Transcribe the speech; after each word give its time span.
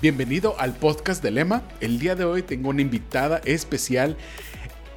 Bienvenido 0.00 0.58
al 0.58 0.74
podcast 0.74 1.22
de 1.22 1.30
Lema. 1.30 1.62
El 1.80 1.98
día 1.98 2.16
de 2.16 2.24
hoy 2.24 2.42
tengo 2.42 2.70
una 2.70 2.82
invitada 2.82 3.40
especial, 3.44 4.16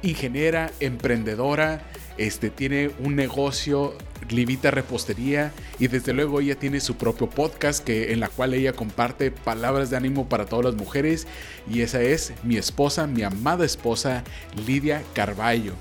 ingeniera, 0.02 0.72
emprendedora, 0.80 1.82
este, 2.18 2.50
tiene 2.50 2.90
un 2.98 3.14
negocio, 3.14 3.96
Livita 4.28 4.72
Repostería, 4.72 5.52
y 5.78 5.86
desde 5.86 6.12
luego 6.12 6.40
ella 6.40 6.56
tiene 6.56 6.80
su 6.80 6.96
propio 6.96 7.30
podcast 7.30 7.84
que, 7.84 8.12
en 8.12 8.20
la 8.20 8.28
cual 8.28 8.54
ella 8.54 8.72
comparte 8.72 9.30
palabras 9.30 9.90
de 9.90 9.96
ánimo 9.96 10.28
para 10.28 10.46
todas 10.46 10.64
las 10.64 10.74
mujeres, 10.74 11.28
y 11.70 11.82
esa 11.82 12.02
es 12.02 12.32
mi 12.42 12.56
esposa, 12.56 13.06
mi 13.06 13.22
amada 13.22 13.64
esposa, 13.64 14.24
Lidia 14.66 15.02
Carballo. 15.14 15.74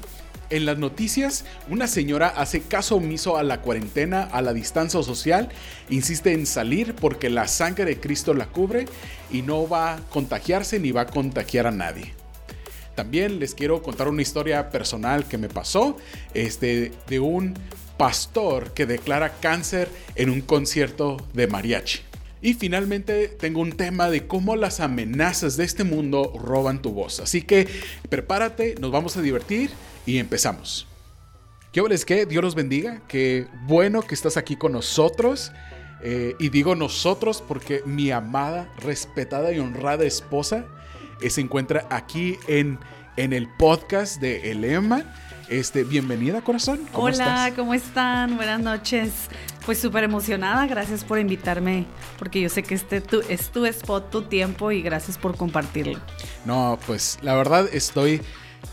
En 0.50 0.66
las 0.66 0.78
noticias, 0.78 1.44
una 1.70 1.88
señora 1.88 2.28
hace 2.28 2.62
caso 2.62 2.98
omiso 2.98 3.38
a 3.38 3.44
la 3.44 3.62
cuarentena, 3.62 4.24
a 4.24 4.42
la 4.42 4.54
distancia 4.54 5.02
social, 5.02 5.50
insiste 5.90 6.34
en 6.34 6.46
salir 6.46 6.94
porque 6.94 7.30
la 7.30 7.48
sangre 7.48 7.86
de 7.86 8.00
Cristo 8.00 8.34
la 8.34 8.46
cubre 8.46 8.86
y 9.32 9.42
no 9.42 9.68
va 9.68 9.96
a 9.96 10.00
contagiarse 10.02 10.80
ni 10.80 10.92
va 10.92 11.02
a 11.02 11.08
contagiar 11.08 11.66
a 11.66 11.72
nadie. 11.72 12.14
También 12.94 13.40
les 13.40 13.56
quiero 13.56 13.82
contar 13.82 14.08
una 14.08 14.22
historia 14.22 14.70
personal 14.70 15.26
que 15.28 15.38
me 15.38 15.50
pasó 15.50 15.98
este, 16.34 16.92
de 17.08 17.20
un 17.20 17.56
pastor 17.98 18.74
que 18.74 18.86
declara 18.86 19.34
cáncer 19.40 19.90
en 20.16 20.30
un 20.30 20.42
concierto 20.42 21.18
de 21.34 21.48
mariachi. 21.48 22.00
Y 22.46 22.54
finalmente 22.54 23.28
tengo 23.28 23.60
un 23.60 23.72
tema 23.72 24.08
de 24.12 24.28
cómo 24.28 24.56
las 24.56 24.80
amenazas 24.80 25.58
de 25.58 25.64
este 25.64 25.84
mundo 25.84 26.32
roban 26.40 26.80
tu 26.80 26.92
voz. 26.92 27.20
Así 27.20 27.42
que 27.42 27.68
prepárate, 28.08 28.76
nos 28.80 28.92
vamos 28.92 29.18
a 29.18 29.24
divertir 29.24 29.72
y 30.06 30.20
empezamos. 30.20 30.86
¿Qué 31.72 31.82
les 31.90 32.06
que 32.06 32.28
Dios 32.28 32.44
los 32.44 32.54
bendiga. 32.54 33.02
Qué 33.08 33.48
bueno 33.66 34.04
que 34.04 34.14
estás 34.14 34.38
aquí 34.38 34.58
con 34.58 34.74
nosotros. 34.74 35.54
Eh, 36.04 36.36
y 36.38 36.50
digo 36.50 36.76
nosotros 36.76 37.44
porque 37.48 37.82
mi 37.84 38.12
amada, 38.12 38.72
respetada 38.78 39.52
y 39.52 39.58
honrada 39.58 40.06
esposa 40.06 40.68
eh, 41.22 41.32
se 41.32 41.42
encuentra 41.42 41.88
aquí 41.90 42.38
en, 42.48 42.78
en 43.18 43.34
el 43.34 43.48
podcast 43.58 44.22
de 44.22 44.52
Elema. 44.52 45.16
Este, 45.50 45.84
bienvenida, 45.84 46.42
corazón. 46.42 46.82
Hola, 46.94 47.54
¿cómo 47.56 47.74
están? 47.74 48.36
Buenas 48.36 48.60
noches. 48.60 49.12
Pues 49.66 49.80
súper 49.80 50.04
emocionada, 50.04 50.68
gracias 50.68 51.04
por 51.04 51.20
invitarme, 51.20 51.86
porque 52.20 52.42
yo 52.42 52.50
sé 52.50 52.64
que 52.64 52.76
este 52.76 53.02
es 53.30 53.50
tu 53.50 53.66
spot, 53.66 54.12
tu 54.12 54.22
tiempo 54.24 54.72
y 54.72 54.82
gracias 54.82 55.18
por 55.18 55.38
compartirlo. 55.38 56.00
No, 56.46 56.78
pues 56.86 57.18
la 57.22 57.36
verdad 57.36 57.68
estoy 57.74 58.22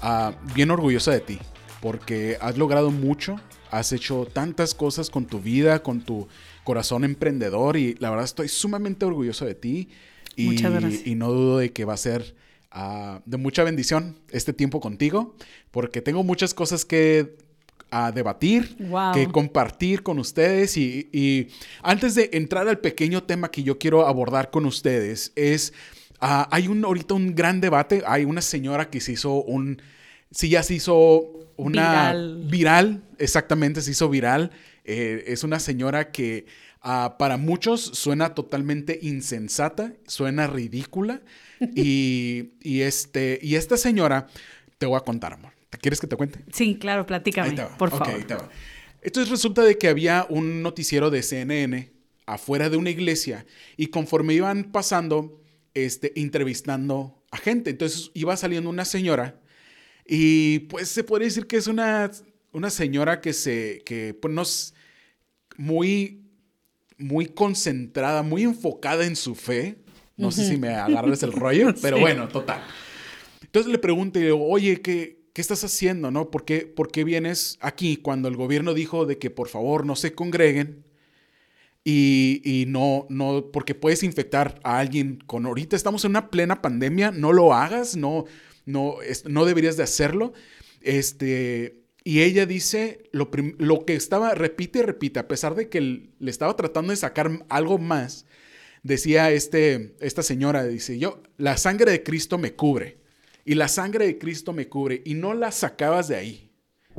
Ah, 0.00 0.32
bien 0.54 0.70
orgullosa 0.70 1.10
de 1.10 1.20
ti, 1.20 1.38
porque 1.80 2.38
has 2.40 2.56
logrado 2.56 2.90
mucho, 2.90 3.36
has 3.70 3.92
hecho 3.92 4.26
tantas 4.32 4.74
cosas 4.74 5.10
con 5.10 5.26
tu 5.26 5.40
vida, 5.40 5.82
con 5.82 6.00
tu 6.00 6.28
corazón 6.64 7.04
emprendedor 7.04 7.76
y 7.76 7.94
la 7.98 8.10
verdad 8.10 8.24
estoy 8.24 8.48
sumamente 8.48 9.04
orgulloso 9.04 9.44
de 9.44 9.54
ti. 9.54 9.88
Y, 10.36 10.46
Muchas 10.46 10.72
gracias. 10.72 11.06
Y 11.06 11.14
no 11.14 11.30
dudo 11.30 11.58
de 11.58 11.72
que 11.72 11.84
va 11.84 11.94
a 11.94 11.98
ser 11.98 12.34
ah, 12.72 13.20
de 13.24 13.36
mucha 13.36 13.62
bendición 13.64 14.18
este 14.30 14.52
tiempo 14.52 14.80
contigo, 14.80 15.36
porque 15.70 16.00
tengo 16.02 16.24
muchas 16.24 16.54
cosas 16.54 16.84
que 16.84 17.36
a 17.90 18.10
debatir, 18.10 18.76
que 19.12 19.28
compartir 19.28 20.02
con 20.02 20.18
ustedes. 20.18 20.76
Y, 20.78 21.10
y, 21.12 21.48
antes 21.82 22.14
de 22.14 22.30
entrar 22.32 22.66
al 22.66 22.78
pequeño 22.78 23.22
tema 23.22 23.50
que 23.50 23.62
yo 23.62 23.78
quiero 23.78 24.06
abordar 24.06 24.50
con 24.50 24.64
ustedes, 24.64 25.30
es 25.36 25.74
Ah, 26.24 26.46
hay 26.52 26.68
un, 26.68 26.84
ahorita 26.84 27.14
un 27.14 27.34
gran 27.34 27.60
debate. 27.60 28.04
Hay 28.06 28.24
una 28.24 28.40
señora 28.42 28.88
que 28.88 29.00
se 29.00 29.12
hizo 29.12 29.42
un. 29.42 29.82
Sí, 30.30 30.48
ya 30.50 30.62
se 30.62 30.74
hizo 30.74 31.50
una. 31.56 32.14
Viral. 32.44 33.02
exactamente, 33.18 33.82
se 33.82 33.90
hizo 33.90 34.08
viral. 34.08 34.52
Eh, 34.84 35.24
es 35.26 35.42
una 35.42 35.58
señora 35.58 36.12
que 36.12 36.46
ah, 36.82 37.16
para 37.18 37.36
muchos 37.36 37.80
suena 37.80 38.34
totalmente 38.34 38.98
insensata, 39.02 39.94
suena 40.06 40.46
ridícula. 40.46 41.22
y, 41.74 42.50
este, 42.62 43.38
y 43.42 43.54
esta 43.54 43.76
señora, 43.76 44.26
te 44.78 44.86
voy 44.86 44.96
a 44.96 45.00
contar, 45.00 45.34
amor. 45.34 45.52
¿Quieres 45.80 46.00
que 46.00 46.06
te 46.06 46.16
cuente? 46.16 46.40
Sí, 46.52 46.76
claro, 46.76 47.06
platícame, 47.06 47.56
por 47.78 47.90
favor. 47.90 48.24
Entonces 49.00 49.30
resulta 49.30 49.62
de 49.62 49.78
que 49.78 49.88
había 49.88 50.26
un 50.28 50.62
noticiero 50.62 51.10
de 51.10 51.22
CNN 51.22 51.90
afuera 52.26 52.70
de 52.70 52.76
una 52.76 52.90
iglesia 52.90 53.46
y 53.76 53.88
conforme 53.88 54.34
iban 54.34 54.64
pasando 54.64 55.40
este, 55.74 56.18
entrevistando 56.20 57.22
a 57.30 57.36
gente. 57.36 57.70
Entonces 57.70 58.10
iba 58.14 58.36
saliendo 58.36 58.70
una 58.70 58.84
señora 58.84 59.40
y 60.06 60.60
pues 60.60 60.88
se 60.88 61.04
puede 61.04 61.24
decir 61.24 61.46
que 61.46 61.56
es 61.56 61.66
una, 61.66 62.10
una 62.52 62.70
señora 62.70 63.20
que 63.20 63.32
se, 63.32 63.82
que 63.84 64.14
pues 64.14 64.32
nos, 64.32 64.74
muy, 65.56 66.21
muy 67.02 67.26
concentrada, 67.26 68.22
muy 68.22 68.42
enfocada 68.42 69.04
en 69.06 69.16
su 69.16 69.34
fe. 69.34 69.76
No 70.16 70.30
sé 70.30 70.48
si 70.48 70.56
me 70.56 70.68
agarras 70.68 71.22
el 71.22 71.32
rollo, 71.32 71.74
pero 71.82 71.98
bueno, 71.98 72.28
total. 72.28 72.62
Entonces 73.42 73.70
le 73.70 73.78
pregunté, 73.78 74.30
oye, 74.30 74.80
¿qué, 74.80 75.22
¿qué 75.32 75.40
estás 75.40 75.64
haciendo? 75.64 76.10
¿No? 76.10 76.30
¿Por 76.30 76.44
qué, 76.44 76.60
¿Por 76.66 76.90
qué 76.90 77.04
vienes 77.04 77.58
aquí 77.60 77.96
cuando 77.96 78.28
el 78.28 78.36
gobierno 78.36 78.74
dijo 78.74 79.06
de 79.06 79.18
que 79.18 79.30
por 79.30 79.48
favor 79.48 79.84
no 79.84 79.96
se 79.96 80.14
congreguen? 80.14 80.84
Y, 81.84 82.64
no, 82.68 83.06
no, 83.08 83.50
porque 83.52 83.74
puedes 83.74 84.04
infectar 84.04 84.60
a 84.62 84.78
alguien 84.78 85.18
con 85.26 85.46
ahorita 85.46 85.74
estamos 85.74 86.04
en 86.04 86.12
una 86.12 86.30
plena 86.30 86.62
pandemia, 86.62 87.10
no 87.10 87.32
lo 87.32 87.52
hagas, 87.54 87.96
no, 87.96 88.24
no, 88.64 88.96
no 89.26 89.44
deberías 89.44 89.76
de 89.76 89.82
hacerlo. 89.82 90.32
Este, 90.80 91.81
y 92.04 92.22
ella 92.22 92.46
dice 92.46 93.08
lo, 93.12 93.30
lo, 93.58 93.84
que 93.84 93.94
estaba, 93.94 94.34
repite 94.34 94.80
y 94.80 94.82
repite, 94.82 95.20
a 95.20 95.28
pesar 95.28 95.54
de 95.54 95.68
que 95.68 95.80
le 95.80 96.30
estaba 96.30 96.56
tratando 96.56 96.90
de 96.90 96.96
sacar 96.96 97.44
algo 97.48 97.78
más, 97.78 98.26
decía 98.82 99.30
este, 99.30 99.94
esta 100.00 100.22
señora, 100.22 100.64
dice, 100.64 100.98
yo, 100.98 101.22
la 101.36 101.56
sangre 101.56 101.92
de 101.92 102.02
Cristo 102.02 102.38
me 102.38 102.54
cubre, 102.54 103.00
y 103.44 103.54
la 103.54 103.68
sangre 103.68 104.06
de 104.06 104.18
Cristo 104.18 104.52
me 104.52 104.68
cubre, 104.68 105.02
y 105.04 105.14
no 105.14 105.34
la 105.34 105.52
sacabas 105.52 106.08
de 106.08 106.16
ahí, 106.16 106.52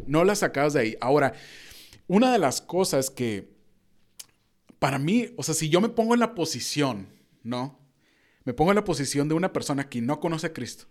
no 0.07 0.23
la 0.23 0.35
sacabas 0.35 0.73
de 0.73 0.79
ahí. 0.79 0.97
Ahora, 1.01 1.33
una 2.07 2.31
de 2.31 2.39
las 2.39 2.61
cosas 2.61 3.09
que 3.09 3.53
para 4.79 4.99
mí, 4.99 5.29
o 5.37 5.43
sea, 5.43 5.55
si 5.55 5.69
yo 5.69 5.81
me 5.81 5.89
pongo 5.89 6.13
en 6.13 6.19
la 6.19 6.35
posición, 6.35 7.07
¿no? 7.43 7.79
Me 8.45 8.53
pongo 8.53 8.71
en 8.71 8.75
la 8.75 8.83
posición 8.83 9.29
de 9.29 9.35
una 9.35 9.53
persona 9.53 9.89
que 9.89 10.01
no 10.01 10.19
conoce 10.19 10.47
a 10.47 10.53
Cristo. 10.53 10.87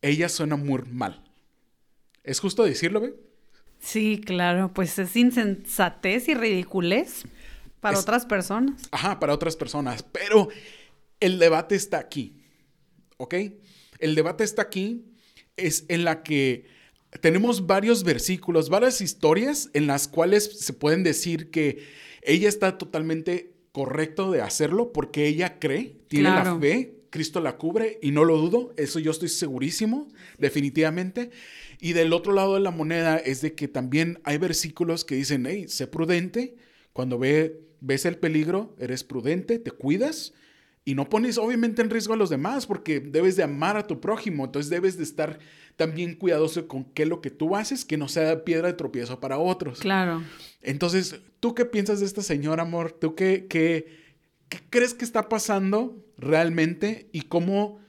Ella 0.00 0.28
suena 0.28 0.56
muy 0.56 0.82
mal. 0.82 1.31
¿Es 2.24 2.40
justo 2.40 2.64
decirlo, 2.64 3.00
ve? 3.00 3.14
Sí, 3.78 4.20
claro, 4.24 4.72
pues 4.72 4.98
es 4.98 5.16
insensatez 5.16 6.28
y 6.28 6.34
ridiculez 6.34 7.24
para 7.80 7.98
otras 7.98 8.26
personas. 8.26 8.82
Ajá, 8.92 9.18
para 9.18 9.34
otras 9.34 9.56
personas. 9.56 10.04
Pero 10.04 10.48
el 11.18 11.38
debate 11.38 11.74
está 11.74 11.98
aquí, 11.98 12.36
¿ok? 13.16 13.34
El 13.98 14.14
debate 14.14 14.44
está 14.44 14.62
aquí, 14.62 15.04
es 15.56 15.84
en 15.88 16.04
la 16.04 16.22
que 16.22 16.66
tenemos 17.20 17.66
varios 17.66 18.04
versículos, 18.04 18.68
varias 18.68 19.00
historias 19.00 19.68
en 19.74 19.86
las 19.86 20.08
cuales 20.08 20.60
se 20.60 20.72
pueden 20.72 21.02
decir 21.02 21.50
que 21.50 21.84
ella 22.22 22.48
está 22.48 22.78
totalmente 22.78 23.52
correcto 23.72 24.30
de 24.30 24.42
hacerlo 24.42 24.92
porque 24.92 25.26
ella 25.26 25.58
cree, 25.58 25.96
tiene 26.08 26.30
la 26.30 26.58
fe, 26.58 27.02
Cristo 27.10 27.40
la 27.40 27.56
cubre 27.56 27.98
y 28.00 28.10
no 28.10 28.24
lo 28.24 28.38
dudo, 28.38 28.72
eso 28.76 28.98
yo 28.98 29.10
estoy 29.10 29.28
segurísimo, 29.28 30.08
definitivamente. 30.38 31.30
Y 31.84 31.94
del 31.94 32.12
otro 32.12 32.32
lado 32.32 32.54
de 32.54 32.60
la 32.60 32.70
moneda 32.70 33.16
es 33.16 33.40
de 33.40 33.56
que 33.56 33.66
también 33.66 34.20
hay 34.22 34.38
versículos 34.38 35.04
que 35.04 35.16
dicen, 35.16 35.46
hey, 35.46 35.64
sé 35.66 35.88
prudente, 35.88 36.54
cuando 36.92 37.18
ve, 37.18 37.60
ves 37.80 38.04
el 38.04 38.18
peligro, 38.18 38.76
eres 38.78 39.02
prudente, 39.02 39.58
te 39.58 39.72
cuidas 39.72 40.32
y 40.84 40.94
no 40.94 41.08
pones 41.08 41.38
obviamente 41.38 41.82
en 41.82 41.90
riesgo 41.90 42.14
a 42.14 42.16
los 42.16 42.30
demás 42.30 42.66
porque 42.66 43.00
debes 43.00 43.34
de 43.34 43.42
amar 43.42 43.76
a 43.76 43.88
tu 43.88 44.00
prójimo, 44.00 44.44
entonces 44.44 44.70
debes 44.70 44.96
de 44.96 45.02
estar 45.02 45.40
también 45.74 46.14
cuidadoso 46.14 46.68
con 46.68 46.84
qué 46.84 47.04
lo 47.04 47.20
que 47.20 47.30
tú 47.30 47.56
haces, 47.56 47.84
que 47.84 47.96
no 47.96 48.06
sea 48.06 48.44
piedra 48.44 48.68
de 48.68 48.74
tropiezo 48.74 49.18
para 49.18 49.38
otros. 49.38 49.80
Claro. 49.80 50.22
Entonces, 50.60 51.20
¿tú 51.40 51.52
qué 51.52 51.64
piensas 51.64 51.98
de 51.98 52.06
esta 52.06 52.22
señora, 52.22 52.62
amor? 52.62 52.92
¿Tú 52.92 53.16
qué, 53.16 53.48
qué, 53.50 53.86
crees 54.70 54.94
que 54.94 55.04
está 55.04 55.28
pasando 55.28 56.06
realmente 56.16 57.08
y 57.10 57.22
cómo 57.22 57.80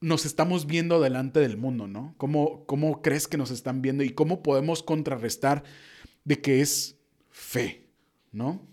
nos 0.00 0.24
estamos 0.24 0.66
viendo 0.66 1.00
delante 1.00 1.40
del 1.40 1.56
mundo, 1.56 1.86
¿no? 1.86 2.14
¿Cómo, 2.16 2.64
¿Cómo 2.66 3.02
crees 3.02 3.28
que 3.28 3.36
nos 3.36 3.50
están 3.50 3.82
viendo 3.82 4.02
y 4.02 4.10
cómo 4.10 4.42
podemos 4.42 4.82
contrarrestar 4.82 5.62
de 6.24 6.40
que 6.40 6.60
es 6.60 6.98
fe, 7.28 7.86
¿no? 8.32 8.66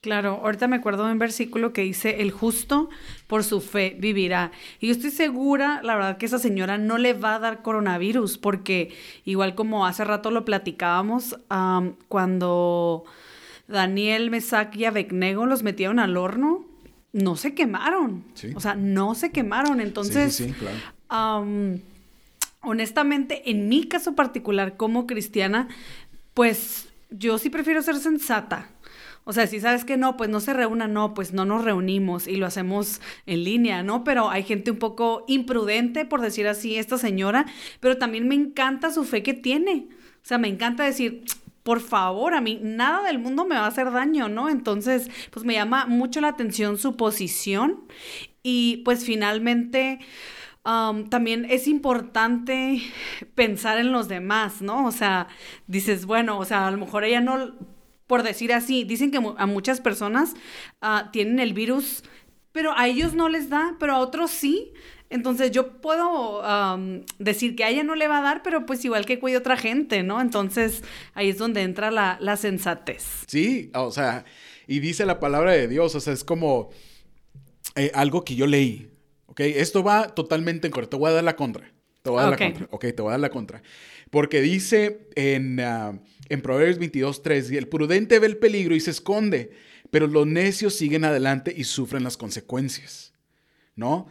Claro, 0.00 0.40
ahorita 0.42 0.66
me 0.66 0.76
acuerdo 0.76 1.06
de 1.06 1.12
un 1.12 1.20
versículo 1.20 1.72
que 1.72 1.82
dice, 1.82 2.22
el 2.22 2.32
justo 2.32 2.90
por 3.28 3.44
su 3.44 3.60
fe 3.60 3.96
vivirá. 4.00 4.50
Y 4.80 4.88
yo 4.88 4.92
estoy 4.92 5.10
segura, 5.12 5.80
la 5.84 5.94
verdad, 5.94 6.16
que 6.16 6.26
esa 6.26 6.40
señora 6.40 6.76
no 6.76 6.98
le 6.98 7.14
va 7.14 7.36
a 7.36 7.38
dar 7.38 7.62
coronavirus, 7.62 8.36
porque 8.38 8.92
igual 9.24 9.54
como 9.54 9.86
hace 9.86 10.04
rato 10.04 10.32
lo 10.32 10.44
platicábamos, 10.44 11.38
cuando 12.08 13.04
Daniel, 13.68 14.30
Mesac 14.30 14.74
y 14.74 14.86
Abednego 14.86 15.46
los 15.46 15.62
metieron 15.62 16.00
al 16.00 16.16
horno, 16.16 16.66
no 17.12 17.36
se 17.36 17.54
quemaron. 17.54 18.24
O 18.54 18.60
sea, 18.60 18.74
no 18.74 19.14
se 19.14 19.30
quemaron. 19.30 19.80
Entonces, 19.80 20.34
sí, 20.34 20.52
claro. 20.52 21.78
honestamente, 22.62 23.50
en 23.50 23.68
mi 23.68 23.84
caso 23.84 24.14
particular 24.14 24.76
como 24.76 25.06
cristiana, 25.06 25.68
pues 26.34 26.88
yo 27.10 27.38
sí 27.38 27.50
prefiero 27.50 27.82
ser 27.82 27.96
sensata. 27.96 28.68
O 29.24 29.32
sea, 29.32 29.46
si 29.46 29.60
sabes 29.60 29.84
que 29.84 29.96
no, 29.96 30.16
pues 30.16 30.30
no 30.30 30.40
se 30.40 30.52
reúnan, 30.52 30.92
no, 30.92 31.14
pues 31.14 31.32
no 31.32 31.44
nos 31.44 31.64
reunimos 31.64 32.26
y 32.26 32.36
lo 32.36 32.46
hacemos 32.46 33.00
en 33.26 33.44
línea, 33.44 33.84
¿no? 33.84 34.02
Pero 34.02 34.30
hay 34.30 34.42
gente 34.42 34.72
un 34.72 34.78
poco 34.78 35.24
imprudente, 35.28 36.04
por 36.04 36.20
decir 36.20 36.48
así, 36.48 36.76
esta 36.76 36.98
señora, 36.98 37.46
pero 37.78 37.98
también 37.98 38.26
me 38.26 38.34
encanta 38.34 38.90
su 38.90 39.04
fe 39.04 39.22
que 39.22 39.34
tiene. 39.34 39.86
O 39.90 40.26
sea, 40.26 40.38
me 40.38 40.48
encanta 40.48 40.82
decir, 40.82 41.24
por 41.62 41.80
favor, 41.80 42.34
a 42.34 42.40
mí 42.40 42.58
nada 42.62 43.02
del 43.06 43.18
mundo 43.18 43.44
me 43.44 43.56
va 43.56 43.64
a 43.64 43.68
hacer 43.68 43.90
daño, 43.92 44.28
¿no? 44.28 44.48
Entonces, 44.48 45.10
pues 45.30 45.44
me 45.44 45.54
llama 45.54 45.86
mucho 45.86 46.20
la 46.20 46.28
atención 46.28 46.78
su 46.78 46.96
posición 46.96 47.84
y 48.42 48.78
pues 48.84 49.04
finalmente... 49.04 50.00
también 50.64 51.44
es 51.50 51.66
importante 51.66 52.80
pensar 53.34 53.78
en 53.78 53.90
los 53.90 54.06
demás, 54.06 54.62
¿no? 54.62 54.86
O 54.86 54.92
sea, 54.92 55.26
dices, 55.66 56.06
bueno, 56.06 56.38
o 56.38 56.44
sea, 56.44 56.68
a 56.68 56.70
lo 56.70 56.78
mejor 56.78 57.02
ella 57.02 57.20
no, 57.20 57.56
por 58.06 58.22
decir 58.22 58.52
así, 58.52 58.84
dicen 58.84 59.10
que 59.10 59.18
a 59.38 59.46
muchas 59.46 59.80
personas 59.80 60.34
ah, 60.80 61.10
tienen 61.12 61.40
el 61.40 61.52
virus, 61.52 62.04
pero 62.52 62.78
a 62.78 62.86
ellos 62.86 63.12
no 63.14 63.28
les 63.28 63.48
da, 63.48 63.74
pero 63.80 63.94
a 63.94 63.98
otros 63.98 64.30
sí. 64.30 64.72
Entonces 65.12 65.50
yo 65.50 65.80
puedo 65.80 66.42
decir 67.18 67.54
que 67.54 67.64
a 67.64 67.70
ella 67.70 67.84
no 67.84 67.94
le 67.94 68.08
va 68.08 68.18
a 68.18 68.22
dar, 68.22 68.42
pero 68.42 68.66
pues 68.66 68.84
igual 68.84 69.04
que 69.04 69.18
cuide 69.18 69.36
otra 69.36 69.56
gente, 69.56 70.02
¿no? 70.02 70.20
Entonces 70.20 70.82
ahí 71.14 71.28
es 71.28 71.38
donde 71.38 71.62
entra 71.62 71.90
la, 71.90 72.16
la 72.20 72.36
sensatez. 72.36 73.24
Sí, 73.26 73.70
o 73.74 73.90
sea, 73.90 74.24
y 74.66 74.80
dice 74.80 75.04
la 75.04 75.20
palabra 75.20 75.52
de 75.52 75.68
Dios, 75.68 75.94
o 75.94 76.00
sea, 76.00 76.12
es 76.12 76.24
como 76.24 76.70
eh, 77.74 77.90
algo 77.94 78.24
que 78.24 78.34
yo 78.34 78.46
leí, 78.46 78.90
¿ok? 79.26 79.40
Esto 79.40 79.82
va 79.82 80.08
totalmente 80.08 80.66
en 80.66 80.72
contra, 80.72 80.90
te 80.90 80.96
voy 80.96 81.10
a 81.10 81.14
dar 81.14 81.24
la 81.24 81.36
contra. 81.36 81.70
Te 82.02 82.10
voy 82.10 82.18
a 82.18 82.22
dar 82.22 82.30
la 82.32 82.36
contra, 82.38 82.68
ok, 82.70 82.80
te 82.80 83.02
voy 83.02 83.08
a 83.08 83.12
dar 83.12 83.20
la 83.20 83.30
contra. 83.30 83.62
Porque 84.10 84.40
dice 84.40 85.08
en, 85.14 85.60
uh, 85.60 86.00
en 86.28 86.42
Proverbios 86.42 86.78
22, 86.78 87.22
3, 87.22 87.50
el 87.52 87.68
prudente 87.68 88.18
ve 88.18 88.26
el 88.26 88.38
peligro 88.38 88.74
y 88.74 88.80
se 88.80 88.90
esconde, 88.90 89.52
pero 89.90 90.06
los 90.06 90.26
necios 90.26 90.74
siguen 90.74 91.04
adelante 91.04 91.54
y 91.56 91.64
sufren 91.64 92.02
las 92.02 92.16
consecuencias, 92.16 93.14
¿no? 93.76 94.08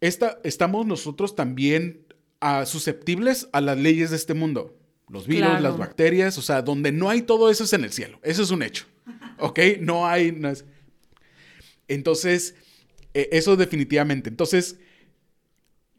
Estamos 0.00 0.86
nosotros 0.86 1.36
también 1.36 2.06
uh, 2.42 2.64
susceptibles 2.66 3.48
a 3.52 3.60
las 3.60 3.78
leyes 3.78 4.10
de 4.10 4.16
este 4.16 4.34
mundo. 4.34 4.76
Los 5.08 5.26
virus, 5.26 5.60
las 5.60 5.76
bacterias, 5.76 6.38
o 6.38 6.42
sea, 6.42 6.62
donde 6.62 6.92
no 6.92 7.10
hay 7.10 7.22
todo 7.22 7.50
eso 7.50 7.64
es 7.64 7.72
en 7.72 7.82
el 7.82 7.92
cielo. 7.92 8.20
Eso 8.22 8.42
es 8.42 8.50
un 8.50 8.62
hecho. 8.62 8.86
¿Ok? 9.38 9.58
No 9.80 10.06
hay... 10.06 10.40
Entonces, 11.88 12.54
e, 13.12 13.28
eso 13.32 13.56
definitivamente. 13.56 14.28
Entonces, 14.28 14.78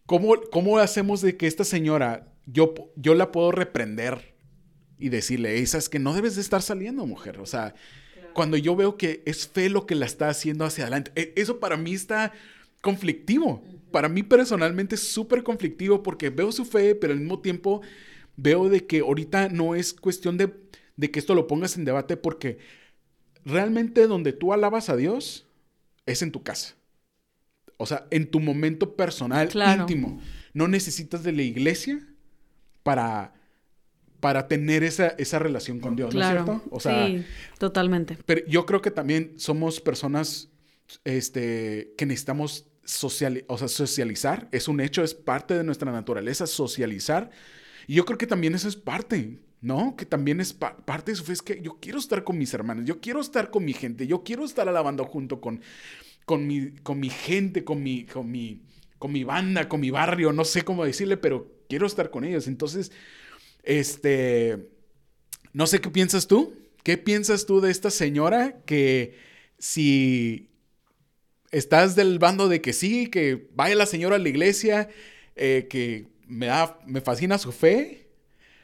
¿cómo, 0.05 0.39
¿cómo 0.49 0.77
hacemos 0.77 1.21
de 1.21 1.35
que 1.35 1.47
esta 1.47 1.65
señora, 1.65 2.33
yo, 2.45 2.73
yo 2.95 3.13
la 3.13 3.33
puedo 3.33 3.51
reprender 3.51 4.33
y 4.97 5.09
decirle, 5.09 5.59
esa 5.59 5.77
es 5.77 5.89
que 5.89 5.99
no 5.99 6.13
debes 6.13 6.35
de 6.35 6.41
estar 6.41 6.61
saliendo, 6.61 7.05
mujer? 7.05 7.39
O 7.41 7.45
sea, 7.45 7.75
cuando 8.33 8.55
yo 8.55 8.77
veo 8.77 8.95
que 8.97 9.23
es 9.25 9.47
fe 9.47 9.69
lo 9.69 9.85
que 9.85 9.95
la 9.95 10.05
está 10.05 10.29
haciendo 10.29 10.63
hacia 10.63 10.85
adelante, 10.85 11.11
e, 11.15 11.33
eso 11.35 11.59
para 11.59 11.75
mí 11.75 11.93
está 11.93 12.31
conflictivo. 12.81 13.63
Para 13.91 14.09
mí 14.09 14.23
personalmente 14.23 14.95
es 14.95 15.11
súper 15.11 15.43
conflictivo 15.43 16.03
porque 16.03 16.29
veo 16.29 16.51
su 16.51 16.65
fe, 16.65 16.95
pero 16.95 17.13
al 17.13 17.19
mismo 17.19 17.39
tiempo 17.39 17.81
veo 18.35 18.69
de 18.69 18.85
que 18.85 18.99
ahorita 18.99 19.49
no 19.49 19.75
es 19.75 19.93
cuestión 19.93 20.37
de, 20.37 20.53
de 20.95 21.11
que 21.11 21.19
esto 21.19 21.35
lo 21.35 21.47
pongas 21.47 21.77
en 21.77 21.85
debate 21.85 22.17
porque 22.17 22.57
realmente 23.45 24.07
donde 24.07 24.33
tú 24.33 24.53
alabas 24.53 24.89
a 24.89 24.95
Dios 24.95 25.47
es 26.05 26.21
en 26.21 26.31
tu 26.31 26.43
casa. 26.43 26.75
O 27.77 27.85
sea, 27.85 28.05
en 28.11 28.29
tu 28.29 28.39
momento 28.39 28.95
personal, 28.95 29.49
íntimo. 29.79 30.21
No 30.53 30.67
necesitas 30.67 31.23
de 31.23 31.31
la 31.31 31.41
iglesia 31.41 32.07
para, 32.83 33.33
para 34.19 34.47
tener 34.47 34.83
esa, 34.83 35.07
esa 35.17 35.39
relación 35.39 35.79
con 35.79 35.95
Dios, 35.95 36.13
¿no 36.13 36.21
es 36.21 36.27
cierto? 36.27 36.61
O 36.69 36.79
sea, 36.79 37.07
sí, 37.07 37.25
totalmente. 37.57 38.17
Pero 38.25 38.45
yo 38.47 38.65
creo 38.65 38.81
que 38.81 38.91
también 38.91 39.33
somos 39.37 39.81
personas 39.81 40.49
este, 41.05 41.93
que 41.97 42.05
necesitamos 42.05 42.70
o 43.47 43.57
socializar. 43.67 44.47
Es 44.51 44.67
un 44.67 44.81
hecho, 44.81 45.03
es 45.03 45.13
parte 45.13 45.53
de 45.53 45.63
nuestra 45.63 45.91
naturaleza 45.91 46.47
socializar. 46.47 47.29
Y 47.87 47.95
yo 47.95 48.05
creo 48.05 48.17
que 48.17 48.27
también 48.27 48.55
eso 48.55 48.67
es 48.67 48.75
parte, 48.75 49.39
¿no? 49.61 49.95
Que 49.95 50.05
también 50.05 50.39
es 50.39 50.53
parte 50.53 51.11
de 51.11 51.15
su 51.15 51.23
fe. 51.23 51.33
Es 51.33 51.41
que 51.41 51.61
yo 51.61 51.77
quiero 51.79 51.99
estar 51.99 52.23
con 52.23 52.37
mis 52.37 52.53
hermanos, 52.53 52.85
yo 52.85 52.99
quiero 52.99 53.21
estar 53.21 53.51
con 53.51 53.65
mi 53.65 53.73
gente, 53.73 54.07
yo 54.07 54.23
quiero 54.23 54.45
estar 54.45 54.67
alabando 54.67 55.05
junto 55.05 55.41
con, 55.41 55.61
con, 56.25 56.47
mi, 56.47 56.71
con 56.83 56.99
mi 56.99 57.09
gente, 57.09 57.63
con 57.63 57.81
mi, 57.81 58.05
con, 58.05 58.29
mi, 58.29 58.63
con 58.97 59.11
mi 59.11 59.23
banda, 59.23 59.67
con 59.67 59.79
mi 59.79 59.91
barrio, 59.91 60.33
no 60.33 60.45
sé 60.45 60.63
cómo 60.63 60.85
decirle, 60.85 61.17
pero 61.17 61.51
quiero 61.69 61.87
estar 61.87 62.09
con 62.09 62.23
ellos. 62.23 62.47
Entonces, 62.47 62.91
este, 63.63 64.69
no 65.53 65.67
sé 65.67 65.79
qué 65.81 65.89
piensas 65.89 66.27
tú. 66.27 66.55
¿Qué 66.83 66.97
piensas 66.97 67.45
tú 67.45 67.61
de 67.61 67.69
esta 67.69 67.91
señora 67.91 68.61
que 68.65 69.15
si 69.59 70.50
estás 71.51 71.95
del 71.95 72.19
bando 72.19 72.47
de 72.47 72.61
que 72.61 72.73
sí, 72.73 73.07
que 73.07 73.47
vaya 73.53 73.75
la 73.75 73.85
señora 73.85 74.15
a 74.15 74.19
la 74.19 74.29
iglesia, 74.29 74.89
eh, 75.35 75.67
que 75.69 76.07
me, 76.27 76.47
da, 76.47 76.79
me 76.85 77.01
fascina 77.01 77.37
su 77.37 77.51
fe, 77.51 78.07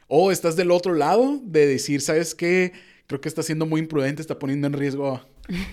o 0.06 0.32
estás 0.32 0.56
del 0.56 0.70
otro 0.70 0.94
lado 0.94 1.40
de 1.44 1.66
decir, 1.66 2.00
¿sabes 2.00 2.34
qué? 2.34 2.72
Creo 3.06 3.20
que 3.20 3.28
está 3.28 3.42
siendo 3.42 3.66
muy 3.66 3.80
imprudente, 3.80 4.22
está 4.22 4.38
poniendo 4.38 4.66
en 4.66 4.72
riesgo 4.72 5.22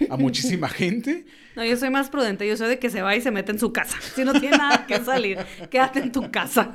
a, 0.10 0.18
muchísima 0.18 0.70
gente. 0.70 1.26
No, 1.56 1.66
yo 1.66 1.76
soy 1.78 1.90
más 1.90 2.10
prudente, 2.10 2.48
yo 2.48 2.56
soy 2.56 2.70
de 2.70 2.80
que 2.80 2.90
se 2.90 3.02
va 3.02 3.16
y 3.16 3.22
se 3.22 3.32
mete 3.32 3.52
en 3.52 3.60
su 3.60 3.74
casa. 3.74 3.98
Si 4.14 4.24
no 4.24 4.34
tiene 4.40 4.58
nada 4.58 4.86
que 4.88 5.00
salir, 5.00 5.38
quédate 5.70 6.00
en 6.00 6.12
tu 6.12 6.32
casa. 6.32 6.72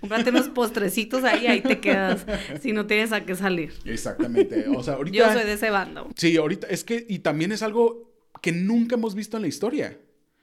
Comprate 0.00 0.30
unos 0.30 0.48
postrecitos 0.48 1.24
ahí, 1.24 1.46
ahí 1.46 1.60
te 1.60 1.80
quedas. 1.80 2.26
Si 2.60 2.72
no 2.72 2.86
tienes 2.86 3.12
a 3.12 3.24
qué 3.24 3.34
salir. 3.34 3.72
Exactamente. 3.84 4.66
O 4.68 4.82
sea, 4.82 4.94
ahorita. 4.94 5.16
Yo 5.16 5.32
soy 5.32 5.44
de 5.44 5.52
ese 5.52 5.70
bando. 5.70 6.08
Sí, 6.16 6.36
ahorita 6.36 6.68
es 6.68 6.84
que, 6.84 7.04
y 7.08 7.20
también 7.20 7.50
es 7.50 7.62
algo 7.62 8.13
que 8.44 8.52
nunca 8.52 8.96
hemos 8.96 9.14
visto 9.14 9.38
en 9.38 9.42
la 9.44 9.48
historia. 9.48 9.98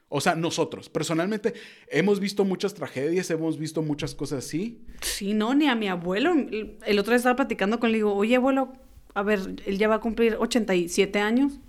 O 0.10 0.20
sea, 0.22 0.34
nosotros, 0.34 0.90
personalmente, 0.90 1.54
hemos 1.88 2.20
visto 2.20 2.44
muchas 2.44 2.74
tragedias, 2.74 3.30
hemos 3.30 3.60
visto 3.60 3.84
muchas 3.84 4.16
cosas 4.16 4.44
así. 4.44 4.84
Sí, 5.02 5.36
no, 5.36 5.54
ni 5.54 5.68
a 5.68 5.76
mi 5.76 5.88
abuelo. 5.88 6.34
El 6.34 6.98
otro 6.98 7.12
día 7.12 7.18
estaba 7.18 7.36
platicando 7.36 7.80
con 7.80 7.90
él, 7.90 7.92
le 7.92 7.98
digo, 8.00 8.16
oye, 8.16 8.38
abuelo, 8.38 8.74
a 9.14 9.22
ver, 9.22 9.40
él 9.68 9.78
ya 9.78 9.88
va 9.88 9.96
a 9.96 10.00
cumplir 10.00 10.36
87 10.40 11.20
años. 11.20 11.60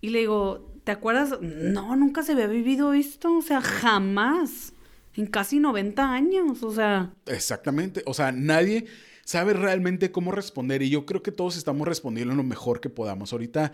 Y 0.00 0.08
le 0.08 0.20
digo, 0.20 0.72
¿te 0.84 0.92
acuerdas? 0.92 1.38
No, 1.42 1.96
nunca 1.96 2.22
se 2.22 2.32
había 2.32 2.46
vivido 2.46 2.94
esto, 2.94 3.36
o 3.36 3.42
sea, 3.42 3.60
jamás. 3.60 4.72
En 5.16 5.26
casi 5.26 5.60
90 5.60 6.10
años, 6.10 6.62
o 6.62 6.72
sea. 6.72 7.12
Exactamente, 7.26 8.02
o 8.06 8.14
sea, 8.14 8.32
nadie 8.32 8.86
sabe 9.22 9.52
realmente 9.52 10.10
cómo 10.12 10.32
responder 10.32 10.80
y 10.80 10.88
yo 10.88 11.04
creo 11.04 11.22
que 11.22 11.30
todos 11.30 11.58
estamos 11.58 11.86
respondiendo 11.86 12.34
lo 12.34 12.42
mejor 12.42 12.80
que 12.80 12.88
podamos. 12.88 13.34
Ahorita 13.34 13.72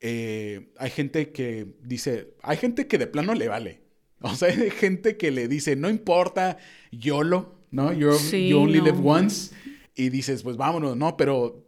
eh, 0.00 0.70
hay 0.78 0.90
gente 0.90 1.30
que 1.30 1.66
dice, 1.82 2.34
hay 2.42 2.56
gente 2.56 2.86
que 2.86 2.98
de 2.98 3.06
plano 3.06 3.34
le 3.34 3.48
vale. 3.48 3.80
O 4.22 4.34
sea, 4.34 4.48
hay 4.48 4.70
gente 4.70 5.16
que 5.16 5.30
le 5.30 5.48
dice, 5.48 5.76
no 5.76 5.88
importa, 5.88 6.58
YOLO, 6.90 7.54
¿no? 7.70 7.90
you 7.94 8.10
only 8.58 8.80
live 8.80 9.00
once. 9.02 9.54
Y 9.94 10.10
dices, 10.10 10.42
pues 10.42 10.58
vámonos, 10.58 10.94
¿no? 10.96 11.16
Pero 11.16 11.64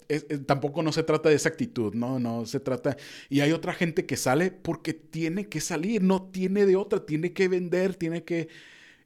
tampoco 0.46 0.82
no 0.82 0.92
se 0.92 1.02
trata 1.02 1.28
de 1.28 1.34
esa 1.34 1.48
actitud, 1.48 1.94
¿no? 1.94 2.18
No 2.18 2.46
se 2.46 2.60
trata... 2.60 2.96
Y 3.28 3.40
hay 3.40 3.52
otra 3.52 3.72
gente 3.72 4.06
que 4.06 4.16
sale 4.16 4.50
porque 4.50 4.92
tiene 4.92 5.48
que 5.48 5.60
salir, 5.60 6.02
no 6.02 6.22
tiene 6.30 6.66
de 6.66 6.76
otra, 6.76 7.04
tiene 7.04 7.32
que 7.32 7.48
vender, 7.48 7.94
tiene 7.96 8.22
que... 8.22 8.48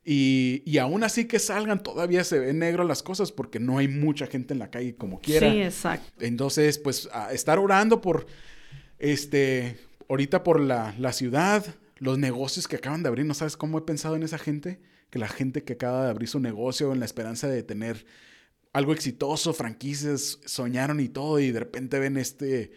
Y, 0.04 0.62
y, 0.64 0.78
aún 0.78 1.02
así 1.02 1.24
que 1.24 1.40
salgan, 1.40 1.82
todavía 1.82 2.22
se 2.22 2.38
ven 2.38 2.60
negro 2.60 2.84
las 2.84 3.02
cosas 3.02 3.32
porque 3.32 3.58
no 3.58 3.78
hay 3.78 3.88
mucha 3.88 4.26
gente 4.26 4.54
en 4.54 4.60
la 4.60 4.70
calle 4.70 4.94
como 4.94 5.20
quiera. 5.20 5.50
Sí, 5.50 5.62
exacto. 5.62 6.24
Entonces, 6.24 6.78
pues, 6.78 7.08
estar 7.32 7.58
orando 7.58 8.00
por 8.00 8.26
este, 8.98 9.78
ahorita 10.08 10.42
por 10.42 10.60
la, 10.60 10.94
la, 10.98 11.12
ciudad, 11.12 11.64
los 11.96 12.18
negocios 12.18 12.68
que 12.68 12.76
acaban 12.76 13.02
de 13.02 13.08
abrir, 13.08 13.26
¿no 13.26 13.34
sabes 13.34 13.56
cómo 13.56 13.78
he 13.78 13.82
pensado 13.82 14.16
en 14.16 14.22
esa 14.22 14.38
gente? 14.38 14.80
Que 15.10 15.18
la 15.18 15.28
gente 15.28 15.64
que 15.64 15.74
acaba 15.74 16.04
de 16.04 16.10
abrir 16.10 16.28
su 16.28 16.40
negocio 16.40 16.92
en 16.92 17.00
la 17.00 17.04
esperanza 17.04 17.48
de 17.48 17.62
tener 17.62 18.06
algo 18.72 18.92
exitoso, 18.92 19.54
franquicias, 19.54 20.38
soñaron 20.44 21.00
y 21.00 21.08
todo, 21.08 21.40
y 21.40 21.50
de 21.50 21.60
repente 21.60 21.98
ven 21.98 22.16
este, 22.16 22.72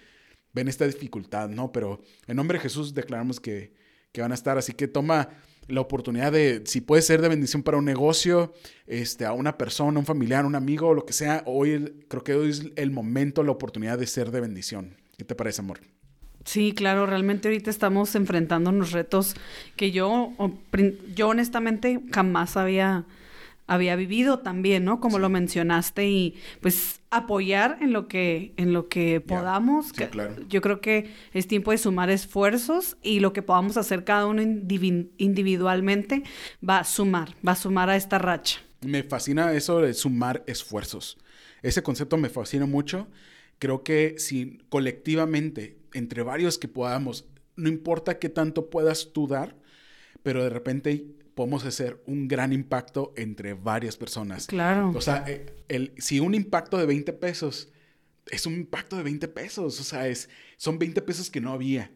ven 0.54 0.68
esta 0.68 0.88
dificultad, 0.88 1.50
¿no? 1.50 1.72
Pero 1.72 2.02
en 2.28 2.38
nombre 2.38 2.58
de 2.58 2.64
Jesús 2.64 2.94
declaramos 2.94 3.40
que, 3.40 3.74
que 4.12 4.22
van 4.22 4.32
a 4.32 4.36
estar, 4.36 4.58
así 4.58 4.74
que 4.74 4.88
toma 4.88 5.30
la 5.68 5.82
oportunidad 5.82 6.32
de, 6.32 6.64
si 6.66 6.82
puede 6.82 7.02
ser 7.02 7.22
de 7.22 7.30
bendición 7.30 7.64
para 7.64 7.78
un 7.78 7.86
negocio, 7.86 8.54
este, 8.88 9.26
a 9.26 9.34
una 9.34 9.58
persona, 9.58 10.00
un 10.00 10.06
familiar, 10.06 10.46
un 10.46 10.56
amigo, 10.56 10.94
lo 10.94 11.06
que 11.06 11.14
sea, 11.14 11.44
hoy 11.46 12.06
creo 12.08 12.24
que 12.24 12.34
hoy 12.34 12.50
es 12.50 12.64
el 12.76 12.92
momento, 12.92 13.44
la 13.44 13.52
oportunidad 13.52 14.00
de 14.00 14.08
ser 14.08 14.32
de 14.32 14.42
bendición. 14.42 14.98
¿Qué 15.18 15.26
te 15.26 15.36
parece, 15.36 15.62
amor? 15.62 15.80
Sí, 16.46 16.74
claro, 16.74 17.06
realmente 17.06 17.48
ahorita 17.48 17.70
estamos 17.70 18.16
enfrentando 18.16 18.70
unos 18.70 18.92
retos 18.92 19.36
que 19.76 19.92
yo, 19.92 20.34
yo 21.16 21.28
honestamente 21.28 22.02
jamás 22.12 22.58
había, 22.58 23.06
había 23.68 23.96
vivido 23.96 24.40
también, 24.40 24.86
¿no? 24.86 25.00
Como 25.00 25.20
lo 25.20 25.30
mencionaste 25.30 26.08
y 26.08 26.36
pues 26.62 27.02
apoyar 27.12 27.78
en 27.82 27.94
lo 27.94 28.08
que, 28.08 28.54
en 28.58 28.74
lo 28.74 28.88
que 28.88 29.22
podamos. 29.22 29.92
Yo 30.48 30.62
creo 30.62 30.82
que 30.82 31.14
es 31.34 31.48
tiempo 31.48 31.72
de 31.72 31.78
sumar 31.78 32.10
esfuerzos 32.10 32.98
y 33.04 33.20
lo 33.20 33.34
que 33.34 33.42
podamos 33.42 33.78
hacer 33.78 34.04
cada 34.04 34.26
uno 34.26 34.42
individualmente 34.42 36.24
va 36.68 36.80
a 36.80 36.84
sumar, 36.84 37.36
va 37.48 37.52
a 37.52 37.56
sumar 37.56 37.90
a 37.90 37.96
esta 37.96 38.18
racha. 38.18 38.60
Me 38.82 39.04
fascina 39.04 39.52
eso 39.54 39.82
de 39.82 39.94
sumar 39.94 40.44
esfuerzos. 40.48 41.18
Ese 41.62 41.84
concepto 41.84 42.16
me 42.16 42.30
fascina 42.30 42.66
mucho 42.66 43.08
creo 43.60 43.84
que 43.84 44.16
si 44.18 44.60
colectivamente, 44.70 45.78
entre 45.94 46.24
varios 46.24 46.58
que 46.58 46.68
podamos, 46.68 47.26
no 47.56 47.70
importa 47.70 48.20
qué 48.20 48.30
tanto 48.30 48.70
puedas 48.70 49.12
tú 49.14 49.28
dar, 49.28 49.56
pero 50.24 50.44
de 50.44 50.50
repente 50.50 51.06
podemos 51.36 51.66
hacer 51.66 52.02
un 52.06 52.28
gran 52.28 52.52
impacto 52.52 53.14
entre 53.16 53.54
varias 53.54 53.98
personas. 53.98 54.48
Claro. 54.48 54.92
O 54.96 55.02
sea, 55.02 55.24
eh, 55.28 55.56
el, 55.70 55.94
si 55.98 56.20
un 56.20 56.36
impacto 56.36 56.78
de 56.78 56.86
20 56.86 57.14
pesos 57.14 57.72
es 58.32 58.46
un 58.46 58.54
impacto 58.54 58.98
de 58.98 59.04
20 59.04 59.28
pesos, 59.30 59.80
o 59.80 59.84
sea, 59.84 60.08
es, 60.08 60.30
son 60.58 60.78
20 60.80 61.02
pesos 61.02 61.30
que 61.30 61.42
no 61.42 61.52
había. 61.52 61.92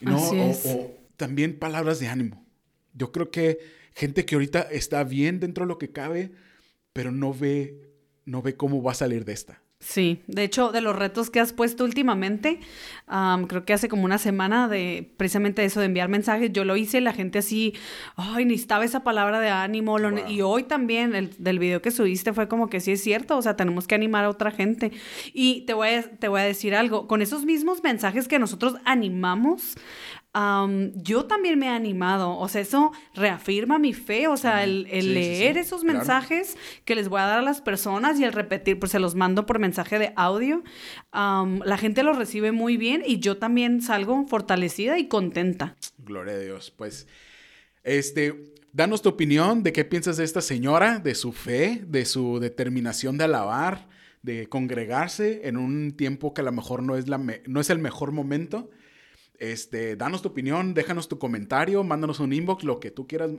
¿no? 0.00 0.18
O, 0.18 0.50
o, 0.50 0.98
también 1.16 1.58
palabras 1.58 2.00
de 2.00 2.08
ánimo. 2.08 2.46
Yo 2.94 3.12
creo 3.12 3.30
que 3.30 3.58
gente 3.94 4.24
que 4.24 4.34
ahorita 4.34 4.62
está 4.62 5.04
bien 5.04 5.40
dentro 5.40 5.64
de 5.64 5.68
lo 5.68 5.78
que 5.78 5.92
cabe, 5.92 6.32
pero 6.92 7.12
no 7.12 7.32
ve, 7.34 7.92
no 8.24 8.42
ve 8.42 8.56
cómo 8.56 8.82
va 8.82 8.92
a 8.92 8.94
salir 8.94 9.24
de 9.24 9.32
esta. 9.32 9.62
Sí, 9.82 10.22
de 10.26 10.44
hecho, 10.44 10.72
de 10.72 10.82
los 10.82 10.94
retos 10.94 11.30
que 11.30 11.40
has 11.40 11.54
puesto 11.54 11.84
últimamente, 11.84 12.60
creo 13.48 13.64
que 13.64 13.72
hace 13.72 13.88
como 13.88 14.04
una 14.04 14.18
semana 14.18 14.68
de 14.68 15.10
precisamente 15.16 15.64
eso 15.64 15.80
de 15.80 15.86
enviar 15.86 16.10
mensajes, 16.10 16.52
yo 16.52 16.64
lo 16.64 16.76
hice, 16.76 17.00
la 17.00 17.14
gente 17.14 17.38
así, 17.38 17.72
ay, 18.14 18.44
necesitaba 18.44 18.84
esa 18.84 19.02
palabra 19.02 19.40
de 19.40 19.48
ánimo, 19.48 19.96
y 20.28 20.42
hoy 20.42 20.64
también 20.64 21.14
el, 21.14 21.30
del 21.38 21.58
video 21.58 21.80
que 21.80 21.90
subiste 21.92 22.34
fue 22.34 22.46
como 22.46 22.68
que 22.68 22.80
sí 22.80 22.92
es 22.92 23.02
cierto, 23.02 23.38
o 23.38 23.42
sea, 23.42 23.56
tenemos 23.56 23.86
que 23.86 23.94
animar 23.94 24.26
a 24.26 24.28
otra 24.28 24.50
gente. 24.50 24.92
Y 25.32 25.62
te 25.62 25.72
voy 25.72 25.88
a, 25.88 26.02
te 26.02 26.28
voy 26.28 26.42
a 26.42 26.44
decir 26.44 26.74
algo, 26.74 27.08
con 27.08 27.22
esos 27.22 27.46
mismos 27.46 27.82
mensajes 27.82 28.28
que 28.28 28.38
nosotros 28.38 28.76
animamos, 28.84 29.76
yo 30.32 31.24
también 31.24 31.58
me 31.58 31.66
he 31.66 31.70
animado, 31.70 32.38
o 32.38 32.48
sea, 32.48 32.60
eso 32.60 32.92
reafirma 33.14 33.78
mi 33.78 33.92
fe, 33.92 34.28
o 34.28 34.36
sea, 34.36 34.62
el, 34.62 34.84
leer 34.84 35.58
esos 35.58 35.82
mensajes 35.82 36.56
que 36.84 36.94
les 36.94 37.08
voy 37.08 37.20
a 37.20 37.24
dar 37.24 37.38
a 37.40 37.42
las 37.42 37.60
personas 37.60 38.20
y 38.20 38.24
el 38.24 38.32
repetir, 38.32 38.78
pues 38.78 38.92
se 38.92 39.00
los 39.00 39.16
mando 39.16 39.44
por 39.44 39.58
mensaje 39.58 39.98
de 39.98 40.12
audio, 40.14 40.62
la 41.12 41.78
gente 41.78 42.04
los 42.04 42.16
recibe 42.16 42.52
muy 42.52 42.76
bien 42.76 43.02
y 43.04 43.18
yo 43.18 43.38
también 43.38 43.82
salgo 43.82 44.24
fortalecida 44.28 44.98
y 44.98 45.08
contenta. 45.08 45.76
Gloria 45.98 46.34
a 46.34 46.38
Dios, 46.38 46.72
pues, 46.76 47.08
este, 47.82 48.54
danos 48.72 49.02
tu 49.02 49.08
opinión 49.08 49.64
de 49.64 49.72
qué 49.72 49.84
piensas 49.84 50.16
de 50.16 50.24
esta 50.24 50.42
señora, 50.42 51.00
de 51.00 51.16
su 51.16 51.32
fe, 51.32 51.82
de 51.88 52.04
su 52.04 52.38
determinación 52.38 53.18
de 53.18 53.24
alabar, 53.24 53.88
de 54.22 54.48
congregarse 54.48 55.48
en 55.48 55.56
un 55.56 55.92
tiempo 55.96 56.34
que 56.34 56.42
a 56.42 56.44
lo 56.44 56.52
mejor 56.52 56.84
no 56.84 56.96
es, 56.96 57.08
la 57.08 57.18
no 57.18 57.60
es 57.60 57.70
el 57.70 57.78
mejor 57.78 58.12
momento 58.12 58.70
este, 59.40 59.96
danos 59.96 60.22
tu 60.22 60.28
opinión, 60.28 60.74
déjanos 60.74 61.08
tu 61.08 61.18
comentario, 61.18 61.82
mándanos 61.82 62.20
un 62.20 62.32
inbox, 62.32 62.62
lo 62.62 62.78
que 62.78 62.92
tú 62.92 63.08
quieras, 63.08 63.32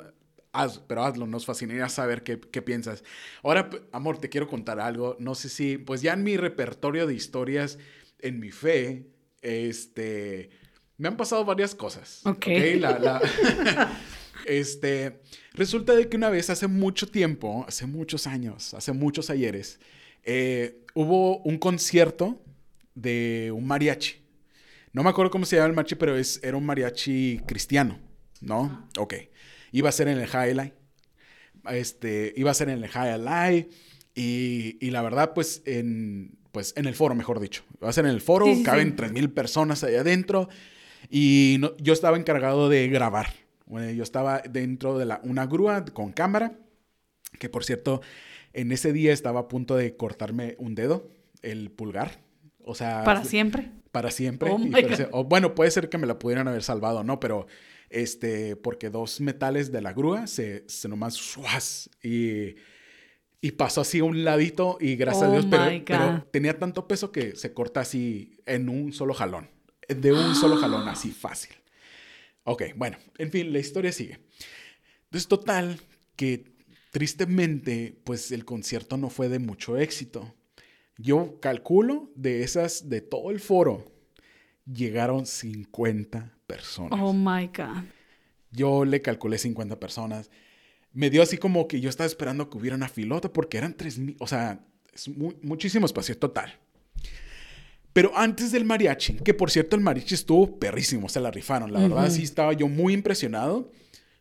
haz, 0.51 0.79
pero 0.79 1.05
hazlo, 1.05 1.27
nos 1.27 1.46
fascinaría 1.46 1.88
saber 1.88 2.24
qué, 2.24 2.39
qué, 2.39 2.62
piensas. 2.62 3.03
Ahora, 3.43 3.70
amor, 3.93 4.17
te 4.20 4.27
quiero 4.27 4.48
contar 4.48 4.79
algo, 4.79 5.15
no 5.20 5.36
sé 5.36 5.48
si, 5.48 5.77
pues 5.77 6.01
ya 6.01 6.13
en 6.13 6.24
mi 6.24 6.36
repertorio 6.36 7.08
de 7.08 7.13
historias, 7.13 7.77
en 8.20 8.39
mi 8.39 8.51
fe, 8.51 9.08
este, 9.41 10.50
me 10.98 11.08
han 11.08 11.17
pasado 11.17 11.46
varias 11.46 11.75
cosas. 11.75 12.22
Ok. 12.25 12.38
¿okay? 12.38 12.79
La, 12.79 13.00
la, 13.00 13.22
este, 14.46 15.22
resulta 15.53 15.96
de 15.96 16.10
que 16.10 16.17
una 16.17 16.29
vez, 16.29 16.50
hace 16.50 16.67
mucho 16.67 17.08
tiempo, 17.08 17.65
hace 17.67 17.86
muchos 17.86 18.27
años, 18.27 18.74
hace 18.74 18.91
muchos 18.91 19.29
ayeres, 19.29 19.79
eh, 20.24 20.84
hubo 20.93 21.39
un 21.39 21.58
concierto 21.58 22.41
de 22.96 23.51
un 23.53 23.65
mariachi. 23.67 24.21
No 24.93 25.03
me 25.03 25.10
acuerdo 25.10 25.31
cómo 25.31 25.45
se 25.45 25.55
llama 25.55 25.67
el 25.67 25.74
mariachi, 25.74 25.95
pero 25.95 26.17
es, 26.17 26.39
era 26.43 26.57
un 26.57 26.65
mariachi 26.65 27.41
cristiano, 27.45 28.00
¿no? 28.41 28.89
Ok. 28.98 29.15
Iba 29.71 29.89
a 29.89 29.91
ser 29.91 30.07
en 30.10 30.17
el 30.17 30.27
Highlight. 30.27 30.74
Este, 31.69 32.33
iba 32.36 32.51
a 32.51 32.53
ser 32.53 32.69
en 32.69 32.83
el 32.83 32.89
Highlight. 32.89 33.71
Y, 34.13 34.77
y 34.86 34.91
la 34.91 35.01
verdad, 35.01 35.33
pues 35.33 35.62
en, 35.65 36.38
pues, 36.51 36.74
en 36.75 36.86
el 36.86 36.95
foro, 36.95 37.15
mejor 37.15 37.39
dicho. 37.39 37.63
Iba 37.79 37.89
a 37.89 37.93
ser 37.93 38.05
en 38.05 38.12
el 38.12 38.21
foro, 38.21 38.45
caben 38.65 38.95
tres 38.95 39.13
mil 39.13 39.31
personas 39.31 39.83
ahí 39.83 39.95
adentro. 39.95 40.50
Y 41.10 41.60
yo 41.79 41.93
estaba 41.93 42.17
encargado 42.17 42.67
de 42.67 42.88
grabar. 42.89 43.33
Bueno, 43.65 43.89
yo 43.91 44.03
estaba 44.03 44.39
dentro 44.39 44.98
de 44.98 45.05
la, 45.05 45.21
una 45.24 45.45
grúa 45.45 45.86
con 45.86 46.12
cámara, 46.12 46.60
que 47.39 47.48
por 47.48 47.63
cierto, 47.63 48.01
en 48.51 48.74
ese 48.74 48.91
día 48.91 49.13
estaba 49.13 49.39
a 49.39 49.48
punto 49.48 49.77
de 49.77 49.95
cortarme 49.95 50.55
un 50.60 50.75
dedo, 50.75 51.10
el 51.41 51.71
pulgar. 51.71 52.19
O 52.65 52.75
sea... 52.75 53.03
Para 53.03 53.24
siempre 53.24 53.72
para 53.91 54.10
siempre. 54.12 54.50
Oh 54.50 55.20
o, 55.20 55.24
bueno, 55.25 55.53
puede 55.53 55.72
ser 55.72 55.89
que 55.89 55.98
me 55.98 56.08
la 56.08 56.18
pudieran 56.18 56.48
haber 56.48 56.63
salvado, 56.63 57.03
¿no? 57.03 57.20
Pero, 57.20 57.48
este, 57.89 58.56
porque 58.56 58.89
dos 58.89 59.22
metales 59.22 59.72
de 59.72 59.82
la 59.82 59.94
grúa 59.94 60.27
se, 60.27 60.63
se 60.68 60.88
nomás, 60.88 61.89
y, 62.01 62.56
y 63.41 63.51
pasó 63.51 63.82
así 63.82 64.00
a 64.00 64.06
un 64.06 64.24
ladito 64.24 64.77
y 64.80 64.96
gracias 64.96 65.24
a 65.24 65.30
oh 65.30 65.32
Dios, 65.34 65.46
pero, 65.86 66.25
tenía 66.32 66.58
tanto 66.58 66.88
peso 66.88 67.12
que 67.12 67.36
se 67.36 67.53
corta 67.53 67.82
así 67.82 68.39
en 68.46 68.70
un 68.70 68.94
solo 68.94 69.13
jalón. 69.13 69.50
De 69.88 70.13
un 70.13 70.36
solo 70.36 70.56
jalón, 70.58 70.88
así 70.88 71.12
fácil. 71.12 71.53
Ok, 72.44 72.63
bueno, 72.75 72.98
en 73.18 73.30
fin, 73.30 73.51
la 73.51 73.60
historia 73.60 73.91
sigue. 73.91 74.20
Entonces, 75.06 75.27
total, 75.27 75.80
que 76.15 76.46
tristemente, 76.91 78.00
pues 78.03 78.32
el 78.32 78.46
concierto 78.46 78.98
no 78.98 79.10
fue 79.10 79.27
de 79.27 79.39
mucho 79.39 79.77
éxito. 79.77 80.34
Yo 80.98 81.39
calculo 81.39 82.12
de 82.15 82.43
esas, 82.43 82.89
de 82.89 83.01
todo 83.01 83.31
el 83.31 83.39
foro, 83.39 83.91
llegaron 84.65 85.25
50 85.25 86.38
personas. 86.48 87.00
Oh 87.01 87.13
my 87.13 87.48
God. 87.48 87.83
Yo 88.51 88.86
le 88.86 89.01
calculé 89.01 89.38
50 89.38 89.79
personas. 89.79 90.29
Me 90.93 91.10
dio 91.10 91.21
así 91.21 91.38
como 91.38 91.67
que 91.67 91.79
yo 91.79 91.89
estaba 91.89 92.07
esperando 92.07 92.50
que 92.50 92.57
hubiera 92.57 92.75
una 92.75 92.89
filota 92.89 93.31
porque 93.31 93.57
eran 93.57 93.75
3.000, 93.75 94.17
o 94.19 94.27
sea, 94.27 94.65
es 94.93 95.07
muchísimo 95.07 95.86
espacio 95.86 96.17
total. 96.17 96.60
Pero 97.93 98.12
antes 98.15 98.51
del 98.51 98.65
mariachi, 98.65 99.15
que 99.15 99.33
por 99.33 99.51
cierto 99.51 99.75
el 99.75 99.81
mariachi 99.81 100.15
estuvo 100.15 100.60
perrísimo, 100.60 101.10
se 101.10 101.19
la 101.19 101.31
rifaron. 101.31 101.74
La 101.74 101.79
verdad 101.79 102.10
sí 102.10 102.24
estaba 102.24 102.53
yo 102.53 102.67
muy 102.67 102.93
impresionado 102.93 103.71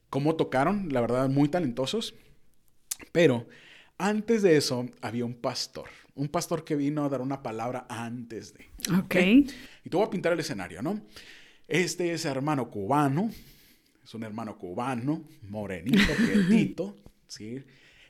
cómo 0.08 0.34
tocaron, 0.34 0.88
la 0.90 1.00
verdad 1.00 1.28
muy 1.28 1.48
talentosos. 1.48 2.14
Pero 3.12 3.46
antes 3.98 4.42
de 4.42 4.56
eso 4.56 4.86
había 5.00 5.24
un 5.24 5.34
pastor 5.34 5.88
un 6.14 6.29
pastor 6.29 6.64
que 6.64 6.76
vino 6.76 7.05
a 7.05 7.09
dar 7.09 7.21
una 7.21 7.43
palabra 7.43 7.87
antes 7.88 8.55
de. 8.55 8.67
Ok. 8.99 9.14
Y 9.85 9.90
te 9.90 9.97
voy 9.97 10.07
a 10.07 10.11
pintar 10.11 10.33
el 10.33 10.40
escenario, 10.40 10.83
¿no? 10.83 11.00
Este 11.69 12.12
es 12.12 12.25
hermano 12.25 12.71
cubano, 12.71 13.31
es 14.02 14.14
un 14.14 14.25
hermano 14.25 14.59
cubano, 14.59 15.25
morenito, 15.43 16.12
quietito, 16.17 16.97
¿sí? 17.29 17.62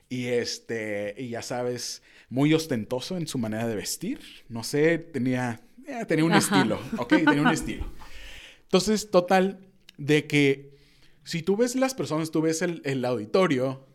Y 0.09 0.25
este, 0.25 1.15
y 1.17 1.29
ya 1.29 1.41
sabes, 1.41 2.01
muy 2.29 2.53
ostentoso 2.53 3.17
en 3.17 3.27
su 3.27 3.37
manera 3.37 3.67
de 3.67 3.75
vestir. 3.75 4.19
No 4.49 4.63
sé, 4.63 4.97
tenía, 4.97 5.61
eh, 5.85 6.05
tenía 6.07 6.25
un 6.25 6.33
estilo, 6.33 6.79
¿ok? 6.97 7.09
Tenía 7.09 7.41
un 7.41 7.49
estilo. 7.49 7.85
Entonces, 8.63 9.11
total, 9.11 9.67
de 9.97 10.27
que 10.27 10.71
si 11.23 11.43
tú 11.43 11.55
ves 11.55 11.75
las 11.75 11.93
personas, 11.93 12.31
tú 12.31 12.41
ves 12.41 12.61
el, 12.61 12.81
el 12.83 13.05
auditorio, 13.05 13.87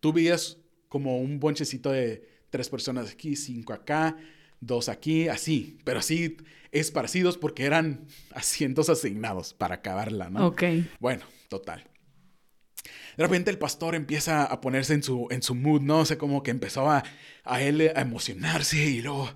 tú 0.00 0.12
veías 0.12 0.58
como 0.88 1.18
un 1.18 1.40
bonchecito 1.40 1.90
de 1.90 2.33
tres 2.54 2.68
personas 2.68 3.10
aquí, 3.10 3.34
cinco 3.34 3.72
acá, 3.72 4.16
dos 4.60 4.88
aquí, 4.88 5.26
así, 5.26 5.76
pero 5.82 5.98
así 5.98 6.36
esparcidos 6.70 7.36
porque 7.36 7.64
eran 7.64 8.06
asientos 8.32 8.88
asignados 8.88 9.54
para 9.54 9.74
acabarla, 9.74 10.30
¿no? 10.30 10.46
Ok. 10.46 10.62
Bueno, 11.00 11.24
total. 11.48 11.82
De 13.16 13.24
repente 13.24 13.50
el 13.50 13.58
pastor 13.58 13.96
empieza 13.96 14.44
a 14.44 14.60
ponerse 14.60 14.94
en 14.94 15.02
su, 15.02 15.26
en 15.32 15.42
su 15.42 15.56
mood, 15.56 15.80
¿no? 15.80 15.98
O 15.98 16.04
sea, 16.04 16.16
como 16.16 16.44
que 16.44 16.52
empezó 16.52 16.88
a, 16.88 17.02
a 17.42 17.60
él 17.60 17.90
a 17.92 18.00
emocionarse 18.00 18.76
y 18.76 19.02
luego... 19.02 19.28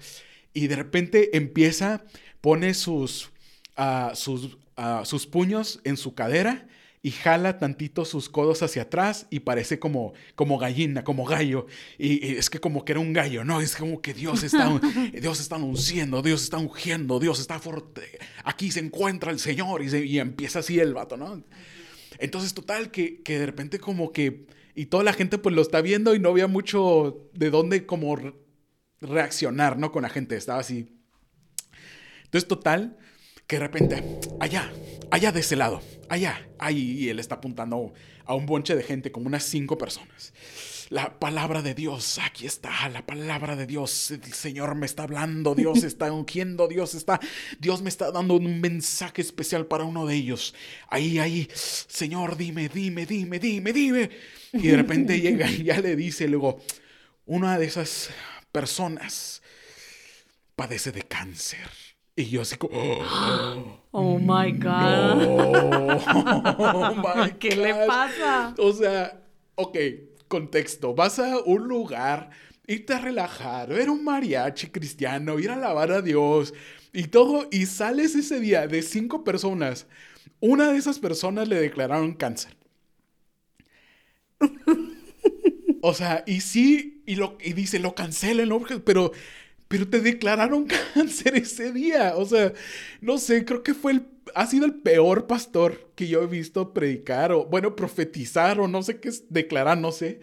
Y 0.54 0.68
de 0.68 0.76
repente 0.76 1.36
empieza, 1.36 2.04
pone 2.40 2.72
sus, 2.72 3.32
uh, 3.76 4.14
sus, 4.14 4.58
uh, 4.76 5.04
sus 5.04 5.26
puños 5.26 5.80
en 5.82 5.96
su 5.96 6.14
cadera 6.14 6.68
y 7.08 7.10
jala 7.10 7.58
tantito 7.58 8.04
sus 8.04 8.28
codos 8.28 8.62
hacia 8.62 8.82
atrás 8.82 9.26
y 9.30 9.40
parece 9.40 9.78
como, 9.78 10.12
como 10.34 10.58
gallina, 10.58 11.04
como 11.04 11.24
gallo. 11.24 11.66
Y, 11.96 12.36
es 12.36 12.50
que 12.50 12.60
como 12.60 12.84
que 12.84 12.92
era 12.92 13.00
un 13.00 13.14
gallo, 13.14 13.46
¿no? 13.46 13.62
Es 13.62 13.76
como 13.76 14.02
que 14.02 14.12
Dios 14.12 14.42
está, 14.42 14.78
Dios 15.18 15.40
está 15.40 15.56
unciendo, 15.56 16.20
Dios 16.20 16.42
está 16.42 16.58
ungiendo, 16.58 17.18
Dios 17.18 17.40
está 17.40 17.60
fuerte. 17.60 18.18
Aquí 18.44 18.70
se 18.70 18.80
encuentra 18.80 19.32
el 19.32 19.38
Señor 19.38 19.82
y, 19.82 19.96
y 19.96 20.18
empieza 20.18 20.58
así 20.58 20.78
el 20.78 20.92
vato, 20.92 21.16
¿no? 21.16 21.42
Entonces, 22.18 22.52
total, 22.52 22.90
que, 22.90 23.22
que 23.22 23.38
de 23.38 23.46
repente 23.46 23.78
como 23.78 24.12
que... 24.12 24.46
Y 24.74 24.86
toda 24.86 25.02
la 25.02 25.14
gente 25.14 25.38
pues 25.38 25.54
lo 25.54 25.62
está 25.62 25.80
viendo 25.80 26.14
y 26.14 26.18
no 26.18 26.28
había 26.28 26.46
mucho 26.46 27.30
de 27.32 27.48
dónde 27.48 27.86
como 27.86 28.18
reaccionar, 29.00 29.78
¿no? 29.78 29.92
Con 29.92 30.02
la 30.02 30.10
gente, 30.10 30.36
estaba 30.36 30.60
así. 30.60 30.94
Entonces, 32.24 32.46
total, 32.46 32.98
que 33.48 33.56
de 33.56 33.60
repente, 33.60 34.04
allá, 34.40 34.70
allá 35.10 35.32
de 35.32 35.40
ese 35.40 35.56
lado, 35.56 35.82
allá, 36.10 36.46
ahí, 36.58 37.08
él 37.08 37.18
está 37.18 37.36
apuntando 37.36 37.94
a 38.26 38.34
un 38.34 38.44
bonche 38.44 38.76
de 38.76 38.82
gente, 38.82 39.10
como 39.10 39.26
unas 39.26 39.42
cinco 39.42 39.78
personas. 39.78 40.34
La 40.90 41.18
palabra 41.18 41.62
de 41.62 41.74
Dios, 41.74 42.18
aquí 42.22 42.46
está, 42.46 42.90
la 42.90 43.06
palabra 43.06 43.56
de 43.56 43.66
Dios. 43.66 44.10
El 44.10 44.22
Señor 44.34 44.74
me 44.74 44.84
está 44.84 45.04
hablando, 45.04 45.54
Dios 45.54 45.82
está 45.84 46.12
ungiendo, 46.12 46.68
Dios 46.68 46.94
está, 46.94 47.20
Dios 47.58 47.80
me 47.80 47.88
está 47.88 48.12
dando 48.12 48.34
un 48.34 48.60
mensaje 48.60 49.22
especial 49.22 49.66
para 49.66 49.84
uno 49.84 50.06
de 50.06 50.16
ellos. 50.16 50.54
Ahí, 50.88 51.18
ahí, 51.18 51.48
Señor, 51.54 52.36
dime, 52.36 52.68
dime, 52.68 53.06
dime, 53.06 53.38
dime, 53.38 53.72
dime. 53.72 54.10
Y 54.52 54.68
de 54.68 54.76
repente 54.76 55.20
llega 55.22 55.50
y 55.50 55.64
ya 55.64 55.80
le 55.80 55.96
dice 55.96 56.28
luego, 56.28 56.60
una 57.24 57.58
de 57.58 57.64
esas 57.64 58.10
personas 58.52 59.40
padece 60.54 60.92
de 60.92 61.02
cáncer. 61.02 61.87
Y 62.18 62.30
yo 62.30 62.42
así 62.42 62.56
como... 62.56 62.74
Oh, 63.92 64.18
my 64.18 64.52
God. 64.52 65.22
Oh 66.58 66.94
my 66.94 67.30
¿Qué 67.38 67.56
le 67.56 67.72
pasa? 67.86 68.54
O 68.58 68.72
sea, 68.72 69.22
ok, 69.54 69.78
contexto. 70.26 70.94
Vas 70.94 71.20
a 71.20 71.38
un 71.38 71.68
lugar, 71.68 72.30
irte 72.66 72.92
a 72.92 72.98
relajar, 72.98 73.68
ver 73.68 73.88
un 73.88 74.02
mariachi 74.04 74.66
cristiano, 74.66 75.38
ir 75.38 75.50
a 75.50 75.54
alabar 75.54 75.92
a 75.92 76.02
Dios 76.02 76.52
y 76.92 77.04
todo, 77.04 77.46
y 77.52 77.66
sales 77.66 78.16
ese 78.16 78.40
día 78.40 78.66
de 78.66 78.82
cinco 78.82 79.22
personas. 79.22 79.86
Una 80.40 80.72
de 80.72 80.78
esas 80.78 80.98
personas 80.98 81.46
le 81.46 81.60
declararon 81.60 82.14
cáncer. 82.14 82.56
O 85.80 85.94
sea, 85.94 86.24
y 86.26 86.40
sí, 86.40 87.04
y, 87.06 87.14
lo, 87.14 87.38
y 87.40 87.52
dice, 87.52 87.78
lo 87.78 87.94
cancelen, 87.94 88.48
¿no? 88.48 88.60
Pero, 88.84 89.12
pero 89.68 89.86
te 89.88 90.00
declararon 90.00 90.66
cáncer 90.94 91.36
ese 91.36 91.72
día. 91.72 92.14
O 92.16 92.26
sea, 92.26 92.52
no 93.00 93.18
sé, 93.18 93.44
creo 93.44 93.62
que 93.62 93.74
fue 93.74 93.92
el, 93.92 94.06
ha 94.34 94.46
sido 94.46 94.66
el 94.66 94.74
peor 94.80 95.26
pastor 95.26 95.92
que 95.94 96.08
yo 96.08 96.22
he 96.22 96.26
visto 96.26 96.72
predicar, 96.72 97.32
o 97.32 97.44
bueno, 97.46 97.76
profetizar, 97.76 98.58
o 98.60 98.68
no 98.68 98.82
sé 98.82 99.00
qué 99.00 99.10
es 99.10 99.32
declarar, 99.32 99.78
no 99.78 99.92
sé. 99.92 100.20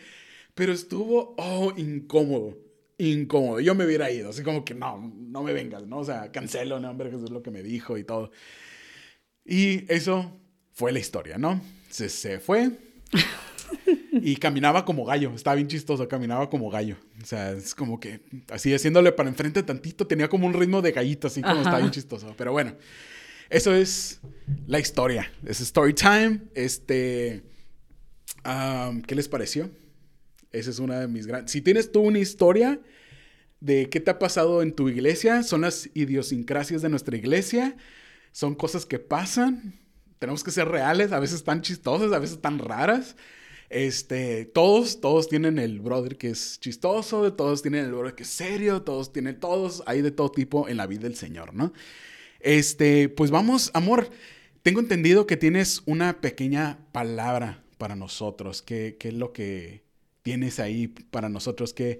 Pero 0.55 0.73
estuvo, 0.73 1.35
oh, 1.37 1.73
incómodo, 1.77 2.57
incómodo. 2.97 3.59
Yo 3.59 3.75
me 3.75 3.85
hubiera 3.85 4.11
ido, 4.11 4.29
así 4.29 4.43
como 4.43 4.65
que 4.65 4.73
no, 4.73 5.13
no 5.15 5.43
me 5.43 5.53
vengas, 5.53 5.85
¿no? 5.87 5.99
O 5.99 6.05
sea, 6.05 6.31
cancelo, 6.31 6.79
no, 6.79 6.89
hombre, 6.89 7.11
Jesús 7.11 7.25
es 7.25 7.31
lo 7.31 7.43
que 7.43 7.51
me 7.51 7.61
dijo 7.61 7.97
y 7.97 8.03
todo. 8.03 8.31
Y 9.45 9.91
eso 9.93 10.31
fue 10.73 10.91
la 10.91 10.99
historia, 10.99 11.37
¿no? 11.37 11.61
Se, 11.89 12.09
se 12.09 12.39
fue. 12.39 12.71
Y 14.27 14.37
caminaba 14.37 14.85
como 14.85 15.05
gallo, 15.05 15.33
estaba 15.35 15.55
bien 15.55 15.67
chistoso, 15.67 16.07
caminaba 16.07 16.49
como 16.49 16.71
gallo. 16.71 16.97
O 17.21 17.25
sea, 17.27 17.51
es 17.51 17.75
como 17.75 17.99
que 17.99 18.21
así 18.49 18.73
haciéndole 18.73 19.11
para 19.11 19.29
enfrente 19.29 19.61
tantito, 19.61 20.07
tenía 20.07 20.29
como 20.29 20.47
un 20.47 20.55
ritmo 20.55 20.81
de 20.81 20.93
gallito, 20.93 21.27
así 21.27 21.43
como 21.43 21.53
Ajá. 21.53 21.61
estaba 21.61 21.77
bien 21.77 21.91
chistoso. 21.91 22.33
Pero 22.35 22.51
bueno, 22.51 22.75
eso 23.51 23.75
es 23.75 24.21
la 24.65 24.79
historia. 24.79 25.31
Es 25.45 25.61
story 25.61 25.93
time. 25.93 26.41
Este, 26.55 27.43
am, 28.43 29.03
¿qué 29.03 29.13
les 29.13 29.27
pareció? 29.27 29.69
Esa 30.51 30.71
es 30.71 30.79
una 30.79 31.01
de 31.01 31.07
mis 31.07 31.27
grandes. 31.27 31.51
Si 31.51 31.61
tienes 31.61 31.91
tú 31.91 32.01
una 32.01 32.17
historia 32.17 32.79
de 33.59 33.89
qué 33.91 33.99
te 33.99 34.09
ha 34.09 34.17
pasado 34.17 34.63
en 34.63 34.73
tu 34.73 34.89
iglesia, 34.89 35.43
son 35.43 35.61
las 35.61 35.91
idiosincrasias 35.93 36.81
de 36.81 36.89
nuestra 36.89 37.15
iglesia, 37.15 37.77
son 38.31 38.55
cosas 38.55 38.87
que 38.87 38.97
pasan. 38.97 39.75
Tenemos 40.17 40.43
que 40.43 40.49
ser 40.49 40.67
reales, 40.67 41.11
a 41.11 41.19
veces 41.19 41.43
tan 41.43 41.61
chistosas, 41.61 42.11
a 42.11 42.17
veces 42.17 42.41
tan 42.41 42.57
raras. 42.57 43.15
Este, 43.75 44.45
todos, 44.45 45.01
todos 45.01 45.27
tienen 45.27 45.59
el 45.59 45.81
brother 45.81 46.15
que 46.15 46.29
es 46.29 46.61
chistoso, 46.61 47.33
todos 47.33 47.61
tienen 47.61 47.83
el 47.83 47.91
brother 47.91 48.15
que 48.15 48.23
es 48.23 48.29
serio, 48.29 48.83
todos 48.83 49.11
tienen, 49.11 49.37
todos, 49.37 49.83
hay 49.85 50.01
de 50.01 50.11
todo 50.11 50.31
tipo 50.31 50.69
en 50.69 50.77
la 50.77 50.87
vida 50.87 51.01
del 51.01 51.17
Señor, 51.17 51.53
¿no? 51.53 51.73
Este, 52.39 53.09
pues 53.09 53.31
vamos, 53.31 53.71
amor, 53.73 54.09
tengo 54.63 54.79
entendido 54.79 55.27
que 55.27 55.35
tienes 55.35 55.83
una 55.85 56.21
pequeña 56.21 56.79
palabra 56.93 57.65
para 57.77 57.97
nosotros. 57.97 58.61
¿Qué, 58.61 58.95
es 58.97 59.13
lo 59.13 59.33
que 59.33 59.83
tienes 60.21 60.61
ahí 60.61 60.87
para 60.87 61.27
nosotros? 61.27 61.73
¿Qué, 61.73 61.99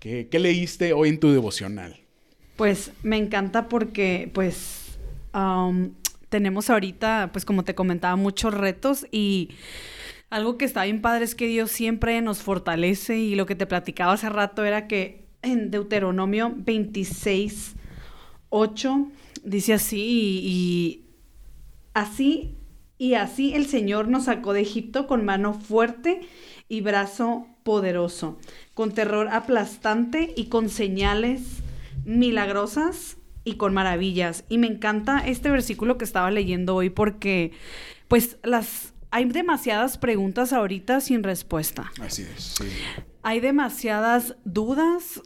qué, 0.00 0.38
leíste 0.38 0.92
hoy 0.92 1.08
en 1.08 1.20
tu 1.20 1.32
devocional? 1.32 2.02
Pues 2.56 2.92
me 3.02 3.16
encanta 3.16 3.70
porque, 3.70 4.30
pues, 4.34 4.98
am, 5.32 5.94
tenemos 6.28 6.68
ahorita, 6.68 7.30
pues 7.32 7.46
como 7.46 7.64
te 7.64 7.74
comentaba, 7.74 8.14
muchos 8.16 8.52
retos 8.52 9.06
y 9.10 9.48
algo 10.34 10.58
que 10.58 10.64
está 10.64 10.82
bien 10.82 11.00
padre 11.00 11.24
es 11.24 11.36
que 11.36 11.46
Dios 11.46 11.70
siempre 11.70 12.20
nos 12.20 12.42
fortalece 12.42 13.18
y 13.18 13.36
lo 13.36 13.46
que 13.46 13.54
te 13.54 13.66
platicaba 13.66 14.14
hace 14.14 14.28
rato 14.28 14.64
era 14.64 14.88
que 14.88 15.28
en 15.42 15.70
Deuteronomio 15.70 16.52
26, 16.56 17.76
8 18.48 19.08
dice 19.44 19.74
así 19.74 20.00
y, 20.00 20.48
y 20.48 21.04
así 21.94 22.56
y 22.98 23.14
así 23.14 23.54
el 23.54 23.66
Señor 23.66 24.08
nos 24.08 24.24
sacó 24.24 24.52
de 24.54 24.62
Egipto 24.62 25.06
con 25.06 25.24
mano 25.24 25.54
fuerte 25.54 26.22
y 26.68 26.80
brazo 26.80 27.46
poderoso, 27.62 28.36
con 28.74 28.92
terror 28.92 29.28
aplastante 29.30 30.32
y 30.36 30.46
con 30.46 30.68
señales 30.68 31.42
milagrosas 32.04 33.18
y 33.44 33.54
con 33.54 33.72
maravillas. 33.72 34.44
Y 34.48 34.58
me 34.58 34.66
encanta 34.66 35.18
este 35.24 35.48
versículo 35.50 35.96
que 35.96 36.04
estaba 36.04 36.32
leyendo 36.32 36.74
hoy 36.74 36.90
porque 36.90 37.52
pues 38.08 38.36
las 38.42 38.93
hay 39.14 39.26
demasiadas 39.26 39.96
preguntas 39.96 40.52
ahorita 40.52 41.00
sin 41.00 41.22
respuesta. 41.22 41.92
Así 42.00 42.22
es, 42.22 42.56
sí. 42.58 42.64
Hay 43.22 43.38
demasiadas 43.38 44.34
dudas, 44.44 45.22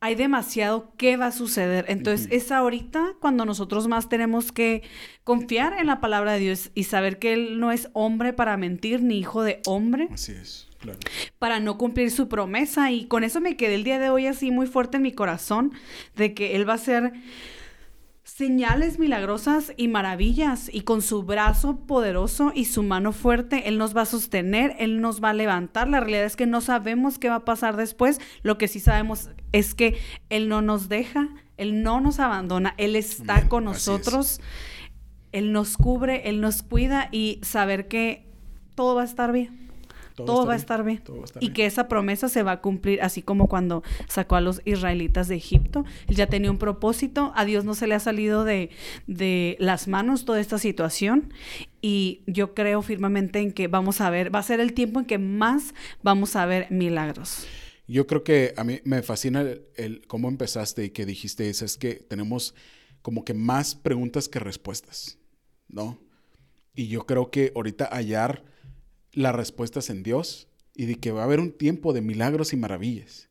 hay 0.00 0.14
demasiado 0.14 0.90
qué 0.96 1.18
va 1.18 1.26
a 1.26 1.32
suceder. 1.32 1.84
Entonces, 1.88 2.26
Ujú. 2.28 2.34
es 2.36 2.50
ahorita 2.50 3.12
cuando 3.20 3.44
nosotros 3.44 3.88
más 3.88 4.08
tenemos 4.08 4.52
que 4.52 4.82
confiar 5.22 5.74
en 5.78 5.86
la 5.86 6.00
palabra 6.00 6.32
de 6.32 6.38
Dios 6.40 6.70
y 6.74 6.84
saber 6.84 7.18
que 7.18 7.34
Él 7.34 7.60
no 7.60 7.72
es 7.72 7.90
hombre 7.92 8.32
para 8.32 8.56
mentir, 8.56 9.02
ni 9.02 9.18
hijo 9.18 9.42
de 9.42 9.60
hombre 9.66 10.08
Así 10.10 10.32
es, 10.32 10.68
claro. 10.78 10.98
para 11.38 11.60
no 11.60 11.76
cumplir 11.76 12.10
su 12.10 12.28
promesa. 12.28 12.90
Y 12.90 13.04
con 13.04 13.22
eso 13.22 13.38
me 13.42 13.56
quedé 13.58 13.74
el 13.74 13.84
día 13.84 13.98
de 13.98 14.08
hoy 14.08 14.26
así 14.28 14.50
muy 14.50 14.66
fuerte 14.66 14.96
en 14.96 15.02
mi 15.02 15.12
corazón 15.12 15.72
de 16.16 16.32
que 16.32 16.56
Él 16.56 16.66
va 16.66 16.72
a 16.72 16.76
hacer 16.76 17.12
señales 18.36 18.98
milagrosas 18.98 19.72
y 19.76 19.86
maravillas 19.86 20.68
y 20.72 20.80
con 20.80 21.02
su 21.02 21.22
brazo 21.22 21.76
poderoso 21.86 22.50
y 22.52 22.64
su 22.64 22.82
mano 22.82 23.12
fuerte 23.12 23.68
Él 23.68 23.78
nos 23.78 23.96
va 23.96 24.02
a 24.02 24.06
sostener, 24.06 24.74
Él 24.80 25.00
nos 25.00 25.22
va 25.22 25.30
a 25.30 25.34
levantar. 25.34 25.86
La 25.86 26.00
realidad 26.00 26.24
es 26.24 26.34
que 26.34 26.46
no 26.46 26.60
sabemos 26.60 27.20
qué 27.20 27.28
va 27.28 27.36
a 27.36 27.44
pasar 27.44 27.76
después. 27.76 28.20
Lo 28.42 28.58
que 28.58 28.66
sí 28.66 28.80
sabemos 28.80 29.30
es 29.52 29.76
que 29.76 29.98
Él 30.30 30.48
no 30.48 30.62
nos 30.62 30.88
deja, 30.88 31.28
Él 31.58 31.84
no 31.84 32.00
nos 32.00 32.18
abandona, 32.18 32.74
Él 32.76 32.96
está 32.96 33.48
con 33.48 33.62
nosotros. 33.62 34.40
Él 35.30 35.52
nos 35.52 35.76
cubre, 35.76 36.28
Él 36.28 36.40
nos 36.40 36.62
cuida 36.62 37.10
y 37.12 37.38
saber 37.42 37.86
que 37.86 38.26
todo 38.74 38.96
va 38.96 39.02
a 39.02 39.06
estar 39.06 39.30
bien. 39.30 39.63
Todo, 40.14 40.46
va 40.46 40.52
a 40.52 40.56
estar 40.56 40.84
bien. 40.84 40.98
Todo 40.98 41.16
va 41.16 41.22
a 41.22 41.24
estar 41.24 41.42
y 41.42 41.46
bien. 41.46 41.54
que 41.54 41.66
esa 41.66 41.88
promesa 41.88 42.28
se 42.28 42.42
va 42.42 42.52
a 42.52 42.60
cumplir, 42.60 43.02
así 43.02 43.20
como 43.20 43.48
cuando 43.48 43.82
sacó 44.08 44.36
a 44.36 44.40
los 44.40 44.62
israelitas 44.64 45.26
de 45.26 45.34
Egipto. 45.34 45.84
Él 46.06 46.14
ya 46.14 46.28
tenía 46.28 46.50
un 46.50 46.58
propósito. 46.58 47.32
A 47.34 47.44
Dios 47.44 47.64
no 47.64 47.74
se 47.74 47.86
le 47.86 47.94
ha 47.94 48.00
salido 48.00 48.44
de, 48.44 48.70
de 49.08 49.56
las 49.58 49.88
manos 49.88 50.24
toda 50.24 50.40
esta 50.40 50.58
situación. 50.58 51.32
Y 51.82 52.22
yo 52.26 52.54
creo 52.54 52.80
firmemente 52.82 53.40
en 53.40 53.52
que 53.52 53.66
vamos 53.66 54.00
a 54.00 54.08
ver, 54.10 54.34
va 54.34 54.38
a 54.38 54.44
ser 54.44 54.60
el 54.60 54.72
tiempo 54.72 55.00
en 55.00 55.06
que 55.06 55.18
más 55.18 55.74
vamos 56.02 56.36
a 56.36 56.46
ver 56.46 56.70
milagros. 56.70 57.46
Yo 57.86 58.06
creo 58.06 58.22
que 58.22 58.54
a 58.56 58.64
mí 58.64 58.80
me 58.84 59.02
fascina 59.02 59.40
el, 59.42 59.66
el 59.76 60.06
cómo 60.06 60.28
empezaste 60.28 60.84
y 60.84 60.90
que 60.90 61.04
dijiste 61.04 61.50
eso, 61.50 61.64
es 61.64 61.76
que 61.76 61.94
tenemos 61.94 62.54
como 63.02 63.24
que 63.24 63.34
más 63.34 63.74
preguntas 63.74 64.28
que 64.30 64.38
respuestas, 64.38 65.18
¿no? 65.68 65.98
Y 66.74 66.88
yo 66.88 67.04
creo 67.04 67.30
que 67.30 67.52
ahorita 67.54 67.84
hallar 67.92 68.53
las 69.14 69.34
respuestas 69.34 69.90
en 69.90 70.02
Dios 70.02 70.48
y 70.74 70.86
de 70.86 70.96
que 70.96 71.10
va 71.12 71.22
a 71.22 71.24
haber 71.24 71.40
un 71.40 71.52
tiempo 71.52 71.92
de 71.92 72.00
milagros 72.00 72.52
y 72.52 72.56
maravillas. 72.56 73.28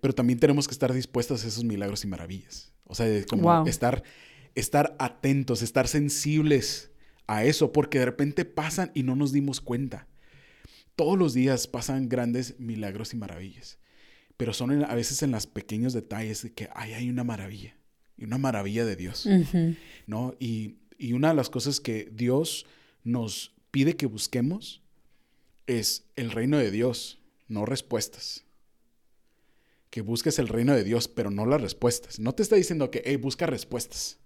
Pero 0.00 0.14
también 0.14 0.38
tenemos 0.40 0.66
que 0.68 0.72
estar 0.72 0.92
dispuestos 0.92 1.44
a 1.44 1.48
esos 1.48 1.64
milagros 1.64 2.04
y 2.04 2.08
maravillas. 2.08 2.72
O 2.84 2.94
sea, 2.94 3.06
de 3.06 3.24
como 3.24 3.44
Wow. 3.44 3.66
estar, 3.66 4.02
estar 4.54 4.94
atentos, 4.98 5.62
estar 5.62 5.88
sensibles 5.88 6.90
a 7.26 7.44
eso, 7.44 7.72
porque 7.72 7.98
de 8.00 8.04
repente 8.04 8.44
pasan 8.44 8.90
y 8.94 9.02
no 9.02 9.16
nos 9.16 9.32
dimos 9.32 9.60
cuenta. 9.60 10.06
Todos 10.96 11.18
los 11.18 11.32
días 11.34 11.66
pasan 11.66 12.08
grandes 12.08 12.58
milagros 12.60 13.14
y 13.14 13.16
maravillas, 13.16 13.78
pero 14.36 14.52
son 14.52 14.70
en- 14.72 14.84
a 14.84 14.94
veces 14.94 15.22
en 15.22 15.30
los 15.32 15.46
pequeños 15.46 15.92
detalles 15.92 16.42
de 16.42 16.52
que 16.52 16.68
ay, 16.74 16.92
hay 16.92 17.08
una 17.08 17.24
maravilla, 17.24 17.76
y 18.16 18.24
una 18.24 18.38
maravilla 18.38 18.84
de 18.84 18.94
Dios, 18.96 19.26
¿no? 20.06 20.34
Y, 20.38 20.76
y 20.98 21.14
una 21.14 21.28
de 21.30 21.34
las 21.34 21.50
cosas 21.50 21.80
que 21.80 22.08
Dios 22.12 22.66
nos 23.02 23.54
pide 23.72 23.96
que 23.96 24.06
busquemos 24.06 24.82
es 25.66 26.04
el 26.16 26.30
reino 26.30 26.58
de 26.58 26.70
Dios, 26.70 27.18
no 27.48 27.64
respuestas. 27.66 28.44
Que 29.90 30.00
busques 30.00 30.38
el 30.38 30.48
reino 30.48 30.74
de 30.74 30.84
Dios, 30.84 31.06
pero 31.08 31.30
no 31.30 31.46
las 31.46 31.60
respuestas. 31.60 32.18
No 32.18 32.34
te 32.34 32.42
está 32.42 32.56
diciendo 32.56 32.90
que, 32.90 33.02
hey, 33.04 33.16
busca 33.16 33.46
respuestas, 33.46 34.18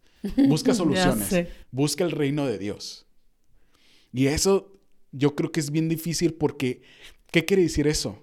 busca 0.48 0.72
soluciones, 0.74 1.28
busca 1.70 2.04
el 2.04 2.10
reino 2.12 2.46
de 2.46 2.58
Dios. 2.58 3.06
Y 4.12 4.26
eso 4.26 4.72
yo 5.12 5.34
creo 5.34 5.52
que 5.52 5.60
es 5.60 5.70
bien 5.70 5.88
difícil 5.88 6.34
porque, 6.34 6.80
¿qué 7.30 7.44
quiere 7.44 7.62
decir 7.62 7.86
eso? 7.86 8.22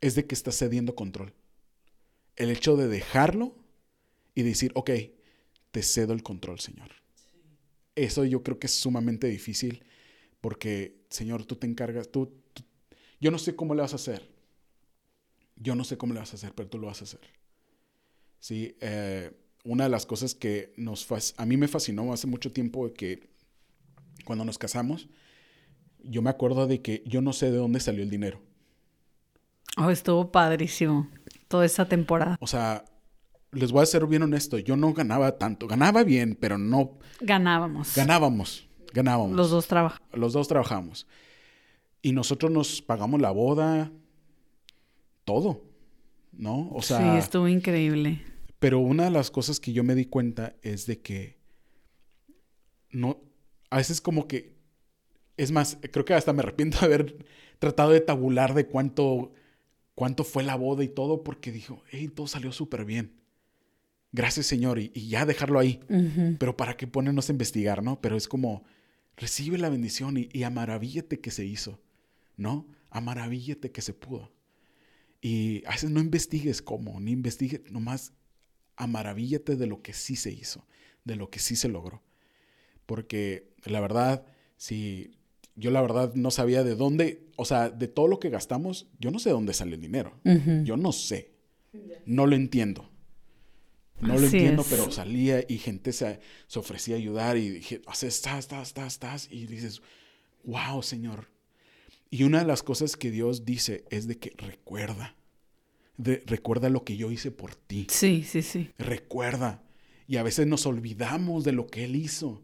Es 0.00 0.14
de 0.14 0.26
que 0.26 0.34
estás 0.34 0.56
cediendo 0.58 0.94
control. 0.94 1.32
El 2.36 2.50
hecho 2.50 2.76
de 2.76 2.86
dejarlo 2.88 3.56
y 4.34 4.42
decir, 4.42 4.70
ok, 4.74 4.90
te 5.72 5.82
cedo 5.82 6.12
el 6.12 6.22
control, 6.22 6.60
Señor. 6.60 6.90
Eso 7.96 8.24
yo 8.24 8.42
creo 8.42 8.58
que 8.58 8.66
es 8.68 8.74
sumamente 8.74 9.26
difícil 9.28 9.84
porque, 10.40 10.96
Señor, 11.10 11.44
tú 11.44 11.56
te 11.56 11.66
encargas, 11.66 12.10
tú- 12.10 12.32
yo 13.24 13.30
no 13.30 13.38
sé 13.38 13.56
cómo 13.56 13.74
le 13.74 13.80
vas 13.80 13.94
a 13.94 13.96
hacer. 13.96 14.28
Yo 15.56 15.74
no 15.74 15.82
sé 15.84 15.96
cómo 15.96 16.12
le 16.12 16.20
vas 16.20 16.32
a 16.32 16.36
hacer, 16.36 16.52
pero 16.54 16.68
tú 16.68 16.78
lo 16.78 16.88
vas 16.88 17.00
a 17.00 17.04
hacer. 17.04 17.20
Sí, 18.38 18.76
eh, 18.82 19.32
una 19.64 19.84
de 19.84 19.90
las 19.90 20.04
cosas 20.04 20.34
que 20.34 20.74
nos 20.76 21.08
a 21.38 21.46
mí 21.46 21.56
me 21.56 21.66
fascinó 21.66 22.12
hace 22.12 22.26
mucho 22.26 22.52
tiempo 22.52 22.92
que 22.92 23.30
cuando 24.26 24.44
nos 24.44 24.58
casamos, 24.58 25.08
yo 26.02 26.20
me 26.20 26.28
acuerdo 26.28 26.66
de 26.66 26.82
que 26.82 27.02
yo 27.06 27.22
no 27.22 27.32
sé 27.32 27.50
de 27.50 27.56
dónde 27.56 27.80
salió 27.80 28.02
el 28.02 28.10
dinero. 28.10 28.42
Oh, 29.78 29.88
estuvo 29.88 30.30
padrísimo 30.30 31.08
toda 31.48 31.64
esa 31.64 31.88
temporada. 31.88 32.36
O 32.40 32.46
sea, 32.46 32.84
les 33.52 33.72
voy 33.72 33.84
a 33.84 33.86
ser 33.86 34.06
bien 34.06 34.22
honesto, 34.22 34.58
yo 34.58 34.76
no 34.76 34.92
ganaba 34.92 35.38
tanto. 35.38 35.66
Ganaba 35.66 36.04
bien, 36.04 36.36
pero 36.38 36.58
no. 36.58 36.98
Ganábamos. 37.22 37.96
Ganábamos, 37.96 38.68
ganábamos. 38.92 39.34
Los 39.34 39.48
dos 39.48 39.66
trabajan. 39.66 40.02
Los 40.12 40.34
dos 40.34 40.46
trabajamos. 40.46 41.06
Y 42.04 42.12
nosotros 42.12 42.52
nos 42.52 42.82
pagamos 42.82 43.18
la 43.22 43.30
boda, 43.30 43.90
todo, 45.24 45.64
¿no? 46.32 46.68
O 46.70 46.82
sea. 46.82 46.98
sí, 46.98 47.18
estuvo 47.18 47.48
increíble. 47.48 48.20
Pero 48.58 48.78
una 48.78 49.04
de 49.04 49.10
las 49.10 49.30
cosas 49.30 49.58
que 49.58 49.72
yo 49.72 49.84
me 49.84 49.94
di 49.94 50.04
cuenta 50.04 50.54
es 50.60 50.84
de 50.84 51.00
que 51.00 51.38
no, 52.90 53.22
a 53.70 53.78
veces 53.78 54.02
como 54.02 54.28
que, 54.28 54.54
es 55.38 55.50
más, 55.50 55.78
creo 55.92 56.04
que 56.04 56.12
hasta 56.12 56.34
me 56.34 56.40
arrepiento 56.40 56.78
de 56.78 56.84
haber 56.84 57.26
tratado 57.58 57.92
de 57.92 58.02
tabular 58.02 58.52
de 58.52 58.66
cuánto, 58.66 59.32
cuánto 59.94 60.24
fue 60.24 60.42
la 60.44 60.56
boda 60.56 60.84
y 60.84 60.88
todo, 60.88 61.24
porque 61.24 61.52
dijo, 61.52 61.82
hey, 61.90 62.08
todo 62.14 62.26
salió 62.26 62.52
súper 62.52 62.84
bien. 62.84 63.14
Gracias, 64.12 64.44
Señor, 64.44 64.78
y, 64.78 64.90
ya 65.08 65.24
dejarlo 65.24 65.58
ahí. 65.58 65.80
Pero 66.38 66.54
para 66.54 66.76
qué 66.76 66.86
ponernos 66.86 67.30
a 67.30 67.32
investigar, 67.32 67.82
¿no? 67.82 68.02
Pero 68.02 68.18
es 68.18 68.28
como, 68.28 68.62
recibe 69.16 69.56
la 69.56 69.70
bendición 69.70 70.18
y, 70.18 70.28
y 70.34 70.42
que 71.02 71.30
se 71.30 71.46
hizo, 71.46 71.80
¿no? 72.36 72.66
Amaravillate 72.90 73.70
que 73.70 73.82
se 73.82 73.94
pudo. 73.94 74.32
Y 75.20 75.64
a 75.66 75.70
veces 75.70 75.90
no 75.90 76.00
investigues 76.00 76.60
cómo, 76.60 77.00
ni 77.00 77.12
investigues, 77.12 77.62
nomás 77.70 78.12
amaravillate 78.76 79.56
de 79.56 79.66
lo 79.66 79.82
que 79.82 79.92
sí 79.92 80.16
se 80.16 80.30
hizo, 80.30 80.66
de 81.04 81.16
lo 81.16 81.30
que 81.30 81.38
sí 81.38 81.56
se 81.56 81.68
logró. 81.68 82.02
Porque 82.86 83.54
la 83.64 83.80
verdad, 83.80 84.26
si 84.56 85.16
yo 85.56 85.70
la 85.70 85.80
verdad 85.80 86.14
no 86.14 86.30
sabía 86.30 86.62
de 86.64 86.74
dónde, 86.74 87.26
o 87.36 87.44
sea, 87.44 87.70
de 87.70 87.88
todo 87.88 88.08
lo 88.08 88.18
que 88.18 88.30
gastamos, 88.30 88.86
yo 88.98 89.10
no 89.10 89.18
sé 89.18 89.30
de 89.30 89.34
dónde 89.34 89.54
sale 89.54 89.76
el 89.76 89.80
dinero. 89.80 90.18
Yo 90.64 90.76
no 90.76 90.92
sé. 90.92 91.32
No 92.04 92.26
lo 92.26 92.36
entiendo. 92.36 92.90
No 94.00 94.18
lo 94.18 94.26
entiendo, 94.26 94.64
pero 94.68 94.90
salía 94.90 95.44
y 95.48 95.58
gente 95.58 95.92
se, 95.92 96.20
se, 96.46 96.58
ofrecía 96.58 96.96
a 96.96 96.98
ayudar 96.98 97.36
y 97.36 97.48
dije, 97.48 97.76
estás, 97.76 98.04
estás, 98.04 98.68
estás, 98.68 98.92
estás. 98.92 99.28
Y 99.30 99.46
dices, 99.46 99.80
wow, 100.44 100.82
Señor. 100.82 101.33
Y 102.10 102.24
una 102.24 102.40
de 102.40 102.46
las 102.46 102.62
cosas 102.62 102.96
que 102.96 103.10
Dios 103.10 103.44
dice 103.44 103.84
es 103.90 104.06
de 104.06 104.18
que 104.18 104.32
recuerda. 104.36 105.16
recuerda 105.96 106.68
lo 106.68 106.84
que 106.84 106.96
yo 106.96 107.10
hice 107.10 107.30
por 107.30 107.54
ti. 107.54 107.86
Sí, 107.90 108.24
sí, 108.24 108.42
sí. 108.42 108.70
Recuerda. 108.78 109.62
Y 110.06 110.16
a 110.18 110.22
veces 110.22 110.46
nos 110.46 110.66
olvidamos 110.66 111.44
de 111.44 111.52
lo 111.52 111.66
que 111.66 111.84
Él 111.84 111.96
hizo 111.96 112.42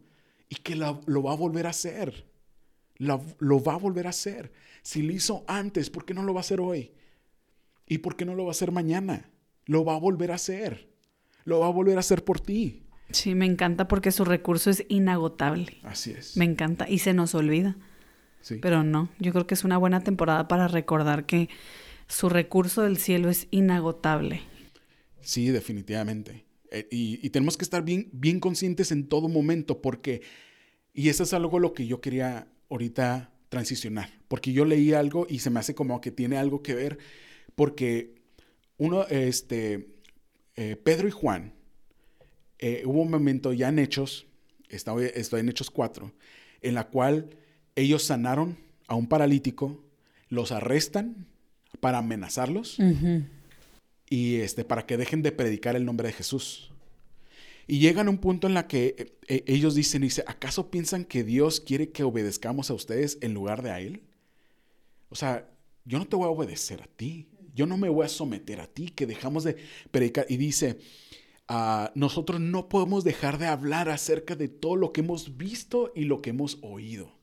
y 0.49 0.55
que 0.55 0.75
lo 0.75 1.23
va 1.23 1.31
a 1.31 1.35
volver 1.35 1.67
a 1.67 1.71
hacer. 1.71 2.27
Lo, 2.97 3.23
lo, 3.39 3.63
va 3.63 3.73
a 3.73 3.77
volver 3.77 4.07
a 4.07 4.11
hacer. 4.11 4.51
Si 4.83 5.01
lo 5.01 5.13
hizo 5.13 5.43
antes, 5.47 5.89
¿por 5.89 6.05
qué 6.05 6.13
no 6.13 6.23
lo 6.23 6.33
va 6.33 6.39
a 6.39 6.41
hacer 6.41 6.59
hoy? 6.59 6.91
¿Y 7.87 7.99
por 7.99 8.15
qué 8.15 8.25
no 8.25 8.35
lo 8.35 8.45
va 8.45 8.49
a 8.49 8.51
hacer 8.51 8.71
mañana? 8.71 9.31
Lo 9.65 9.83
va 9.85 9.95
a 9.95 9.99
volver 9.99 10.31
a 10.31 10.35
hacer. 10.35 10.91
Lo 11.43 11.59
va 11.59 11.67
a 11.67 11.71
volver 11.71 11.97
a 11.97 12.01
hacer 12.01 12.23
por 12.23 12.39
ti. 12.39 12.85
Sí, 13.11 13.35
me 13.35 13.45
encanta 13.45 13.87
porque 13.87 14.11
su 14.11 14.25
recurso 14.25 14.69
es 14.69 14.85
inagotable. 14.89 15.79
Así 15.83 16.11
es. 16.11 16.37
Me 16.37 16.45
encanta 16.45 16.89
y 16.89 16.99
se 16.99 17.13
nos 17.13 17.35
olvida. 17.35 17.77
Sí. 18.41 18.55
Pero 18.61 18.83
no, 18.83 19.09
yo 19.19 19.31
creo 19.31 19.47
que 19.47 19.53
es 19.53 19.63
una 19.63 19.77
buena 19.77 20.01
temporada 20.01 20.47
para 20.47 20.67
recordar 20.67 21.25
que 21.25 21.49
su 22.07 22.29
recurso 22.29 22.81
del 22.81 22.97
cielo 22.97 23.29
es 23.29 23.47
inagotable. 23.51 24.41
Sí, 25.21 25.49
definitivamente. 25.49 26.43
Eh, 26.71 26.87
y, 26.89 27.29
tenemos 27.29 27.57
que 27.57 27.63
estar 27.63 27.83
bien, 27.83 28.09
bien 28.13 28.39
conscientes 28.39 28.91
en 28.91 29.07
todo 29.07 29.27
momento 29.27 29.81
porque, 29.81 30.21
y 30.93 31.09
eso 31.09 31.23
es 31.23 31.33
algo 31.33 31.59
lo 31.59 31.73
que 31.73 31.85
yo 31.85 31.99
quería 31.99 32.47
ahorita 32.69 33.29
transicionar, 33.49 34.09
porque 34.29 34.53
yo 34.53 34.63
leí 34.63 34.93
algo 34.93 35.27
y 35.29 35.39
se 35.39 35.49
me 35.49 35.59
hace 35.59 35.75
como 35.75 35.99
que 35.99 36.11
tiene 36.11 36.37
algo 36.37 36.63
que 36.63 36.73
ver, 36.73 36.97
porque 37.55 38.15
uno, 38.77 39.05
este, 39.07 39.89
eh, 40.55 40.77
Pedro 40.77 41.09
y 41.09 41.11
Juan, 41.11 41.53
eh, 42.59 42.83
hubo 42.85 43.01
un 43.01 43.11
momento 43.11 43.51
ya 43.51 43.67
en 43.67 43.79
Hechos, 43.79 44.27
estoy, 44.69 45.11
estoy 45.13 45.41
en 45.41 45.49
Hechos 45.49 45.69
4, 45.69 46.13
en 46.61 46.73
la 46.73 46.87
cual 46.87 47.37
ellos 47.75 48.03
sanaron 48.03 48.57
a 48.87 48.95
un 48.95 49.07
paralítico, 49.07 49.83
los 50.29 50.51
arrestan 50.51 51.27
para 51.79 51.99
amenazarlos 51.99 52.77
y 54.09 54.35
este, 54.35 54.65
para 54.65 54.85
que 54.85 54.97
dejen 54.97 55.21
de 55.21 55.31
predicar 55.31 55.75
el 55.75 55.85
nombre 55.85 56.07
de 56.07 56.13
Jesús. 56.13 56.71
Y 57.67 57.79
llegan 57.79 58.07
a 58.07 58.09
un 58.09 58.17
punto 58.17 58.47
en 58.47 58.53
la 58.53 58.67
que 58.67 58.95
eh, 58.97 59.13
eh, 59.27 59.43
ellos 59.47 59.75
dicen, 59.75 60.01
dice, 60.01 60.23
¿acaso 60.27 60.69
piensan 60.69 61.05
que 61.05 61.23
Dios 61.23 61.61
quiere 61.61 61.91
que 61.91 62.03
obedezcamos 62.03 62.69
a 62.69 62.73
ustedes 62.73 63.17
en 63.21 63.33
lugar 63.33 63.61
de 63.61 63.71
a 63.71 63.79
Él? 63.79 64.03
O 65.09 65.15
sea, 65.15 65.49
yo 65.85 65.97
no 65.97 66.05
te 66.05 66.15
voy 66.15 66.25
a 66.25 66.31
obedecer 66.31 66.81
a 66.81 66.87
ti, 66.87 67.29
yo 67.55 67.65
no 67.65 67.77
me 67.77 67.87
voy 67.87 68.05
a 68.05 68.09
someter 68.09 68.59
a 68.59 68.67
ti, 68.67 68.89
que 68.89 69.05
dejamos 69.05 69.43
de 69.43 69.55
predicar. 69.91 70.25
Y 70.27 70.37
dice, 70.37 70.79
ah, 71.47 71.91
nosotros 71.95 72.41
no 72.41 72.67
podemos 72.67 73.03
dejar 73.03 73.37
de 73.37 73.47
hablar 73.47 73.89
acerca 73.89 74.35
de 74.35 74.49
todo 74.49 74.75
lo 74.75 74.91
que 74.91 75.01
hemos 75.01 75.37
visto 75.37 75.91
y 75.95 76.03
lo 76.03 76.21
que 76.21 76.31
hemos 76.31 76.59
oído. 76.61 77.20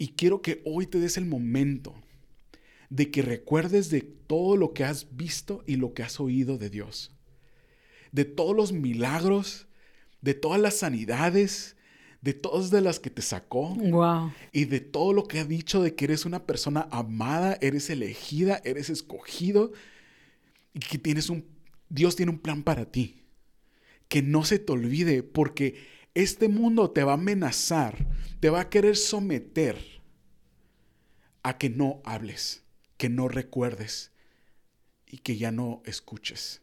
Y 0.00 0.14
quiero 0.14 0.40
que 0.40 0.62
hoy 0.64 0.86
te 0.86 0.98
des 0.98 1.18
el 1.18 1.26
momento 1.26 1.94
de 2.88 3.10
que 3.10 3.20
recuerdes 3.20 3.90
de 3.90 4.00
todo 4.00 4.56
lo 4.56 4.72
que 4.72 4.82
has 4.82 5.14
visto 5.14 5.62
y 5.66 5.76
lo 5.76 5.92
que 5.92 6.02
has 6.02 6.20
oído 6.20 6.56
de 6.56 6.70
Dios. 6.70 7.14
De 8.10 8.24
todos 8.24 8.56
los 8.56 8.72
milagros, 8.72 9.68
de 10.22 10.32
todas 10.32 10.58
las 10.58 10.78
sanidades, 10.78 11.76
de 12.22 12.32
todas 12.32 12.70
de 12.70 12.80
las 12.80 12.98
que 12.98 13.10
te 13.10 13.20
sacó. 13.20 13.74
Wow. 13.74 14.32
Y 14.52 14.64
de 14.64 14.80
todo 14.80 15.12
lo 15.12 15.24
que 15.24 15.38
ha 15.38 15.44
dicho 15.44 15.82
de 15.82 15.94
que 15.94 16.06
eres 16.06 16.24
una 16.24 16.46
persona 16.46 16.88
amada, 16.90 17.58
eres 17.60 17.90
elegida, 17.90 18.62
eres 18.64 18.88
escogido 18.88 19.70
y 20.72 20.78
que 20.78 20.96
tienes 20.96 21.28
un 21.28 21.44
Dios 21.90 22.16
tiene 22.16 22.32
un 22.32 22.38
plan 22.38 22.62
para 22.62 22.90
ti. 22.90 23.20
Que 24.08 24.22
no 24.22 24.46
se 24.46 24.58
te 24.60 24.72
olvide 24.72 25.22
porque 25.22 25.99
este 26.14 26.48
mundo 26.48 26.90
te 26.90 27.04
va 27.04 27.12
a 27.12 27.14
amenazar, 27.14 28.06
te 28.40 28.50
va 28.50 28.60
a 28.60 28.70
querer 28.70 28.96
someter 28.96 29.78
a 31.42 31.56
que 31.56 31.70
no 31.70 32.00
hables 32.04 32.62
que 33.00 33.08
no 33.08 33.28
recuerdes 33.28 34.12
y 35.06 35.16
que 35.18 35.38
ya 35.38 35.50
no 35.50 35.80
escuches. 35.86 36.60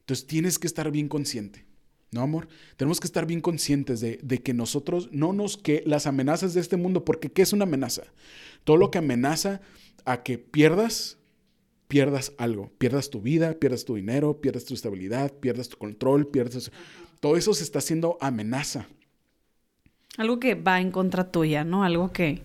Entonces 0.00 0.26
tienes 0.26 0.58
que 0.58 0.66
estar 0.66 0.90
bien 0.90 1.08
consciente, 1.08 1.64
¿no, 2.10 2.22
amor? 2.22 2.48
Tenemos 2.76 2.98
que 2.98 3.06
estar 3.06 3.24
bien 3.24 3.40
conscientes 3.40 4.00
de, 4.00 4.42
que 4.42 4.54
nosotros 4.54 5.08
no 5.12 5.32
nos, 5.32 5.56
que 5.56 5.84
las 5.86 6.08
amenazas 6.08 6.52
de 6.52 6.60
este 6.60 6.76
mundo, 6.76 7.04
porque 7.04 7.30
¿qué 7.30 7.42
es 7.42 7.52
una 7.52 7.62
amenaza? 7.62 8.02
Todo 8.64 8.76
lo 8.76 8.90
que 8.90 8.98
amenaza 8.98 9.60
a 10.04 10.24
que 10.24 10.36
pierdas, 10.36 11.16
pierdas 11.86 12.32
algo, 12.36 12.72
pierdas 12.78 13.08
tu 13.08 13.20
vida, 13.20 13.60
pierdas 13.60 13.84
tu 13.84 13.94
dinero, 13.94 14.40
pierdas 14.40 14.64
tu 14.64 14.74
estabilidad, 14.74 15.32
pierdas 15.38 15.68
tu 15.68 15.78
control, 15.78 16.26
pierdas... 16.26 16.72
Todo 17.22 17.36
eso 17.36 17.54
se 17.54 17.62
está 17.62 17.78
haciendo 17.78 18.18
amenaza. 18.20 18.88
Algo 20.18 20.40
que 20.40 20.56
va 20.56 20.80
en 20.80 20.90
contra 20.90 21.30
tuya, 21.30 21.62
¿no? 21.62 21.84
Algo 21.84 22.12
que 22.12 22.42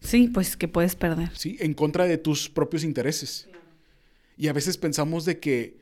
Sí, 0.00 0.28
pues 0.28 0.56
que 0.56 0.68
puedes 0.68 0.94
perder. 0.94 1.30
Sí, 1.36 1.56
en 1.60 1.74
contra 1.74 2.06
de 2.06 2.18
tus 2.18 2.48
propios 2.48 2.84
intereses. 2.84 3.48
Y 4.36 4.48
a 4.48 4.52
veces 4.52 4.76
pensamos 4.76 5.24
de 5.24 5.40
que, 5.40 5.80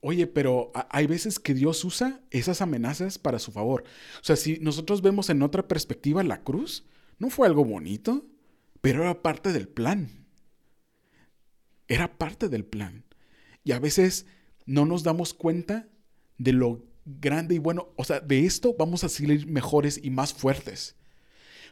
oye, 0.00 0.26
pero 0.26 0.72
hay 0.90 1.06
veces 1.06 1.38
que 1.38 1.54
Dios 1.54 1.84
usa 1.84 2.20
esas 2.30 2.60
amenazas 2.60 3.18
para 3.18 3.38
su 3.38 3.52
favor. 3.52 3.84
O 4.20 4.24
sea, 4.24 4.36
si 4.36 4.58
nosotros 4.58 5.00
vemos 5.00 5.30
en 5.30 5.42
otra 5.42 5.66
perspectiva 5.66 6.22
la 6.22 6.42
cruz, 6.42 6.84
no 7.18 7.30
fue 7.30 7.46
algo 7.46 7.64
bonito, 7.64 8.26
pero 8.80 9.02
era 9.02 9.22
parte 9.22 9.52
del 9.52 9.68
plan. 9.68 10.26
Era 11.88 12.18
parte 12.18 12.48
del 12.48 12.64
plan. 12.64 13.04
Y 13.62 13.72
a 13.72 13.78
veces 13.78 14.26
no 14.66 14.84
nos 14.84 15.02
damos 15.02 15.32
cuenta 15.32 15.88
de 16.36 16.52
lo 16.52 16.82
grande 17.04 17.54
y 17.54 17.58
bueno, 17.58 17.88
o 17.96 18.04
sea, 18.04 18.20
de 18.20 18.44
esto 18.44 18.74
vamos 18.78 19.04
a 19.04 19.08
salir 19.08 19.46
mejores 19.46 20.00
y 20.02 20.10
más 20.10 20.32
fuertes. 20.32 20.96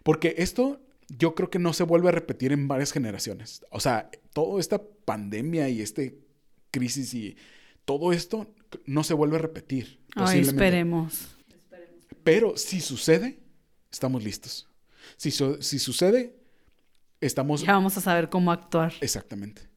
Porque 0.03 0.35
esto 0.39 0.81
yo 1.09 1.35
creo 1.35 1.51
que 1.51 1.59
no 1.59 1.73
se 1.73 1.85
vuelve 1.85 2.09
a 2.09 2.13
repetir 2.13 2.53
en 2.53 2.69
varias 2.69 2.93
generaciones. 2.93 3.65
O 3.71 3.81
sea, 3.81 4.11
toda 4.33 4.61
esta 4.61 4.83
pandemia 5.05 5.69
y 5.69 5.81
este 5.81 6.19
crisis 6.71 7.15
y 7.15 7.37
todo 7.85 8.13
esto 8.13 8.53
no 8.87 9.05
se 9.05 9.15
vuelve 9.15 9.37
a 9.37 9.41
repetir. 9.41 10.01
Ay, 10.15 10.41
esperemos. 10.41 11.29
Pero 12.25 12.57
si 12.57 12.81
sucede, 12.81 13.39
estamos 13.91 14.23
listos. 14.23 14.69
Si, 15.17 15.31
si 15.31 15.79
sucede, 15.79 16.37
estamos... 17.21 17.63
Ya 17.63 17.73
vamos 17.73 17.97
a 17.97 18.01
saber 18.01 18.29
cómo 18.29 18.53
actuar. 18.53 18.95
Exactamente. 19.01 19.69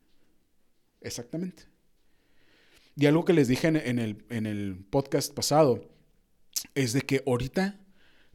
Exactamente. 1.02 1.64
Y 2.96 3.08
algo 3.08 3.26
que 3.26 3.34
les 3.34 3.48
dije 3.48 3.68
en, 3.68 4.00
el, 4.00 4.26
en 4.30 4.46
el 4.46 4.86
podcast 4.90 5.34
pasado 5.34 5.90
es 6.76 6.94
de 6.94 7.02
que 7.02 7.24
ahorita 7.28 7.80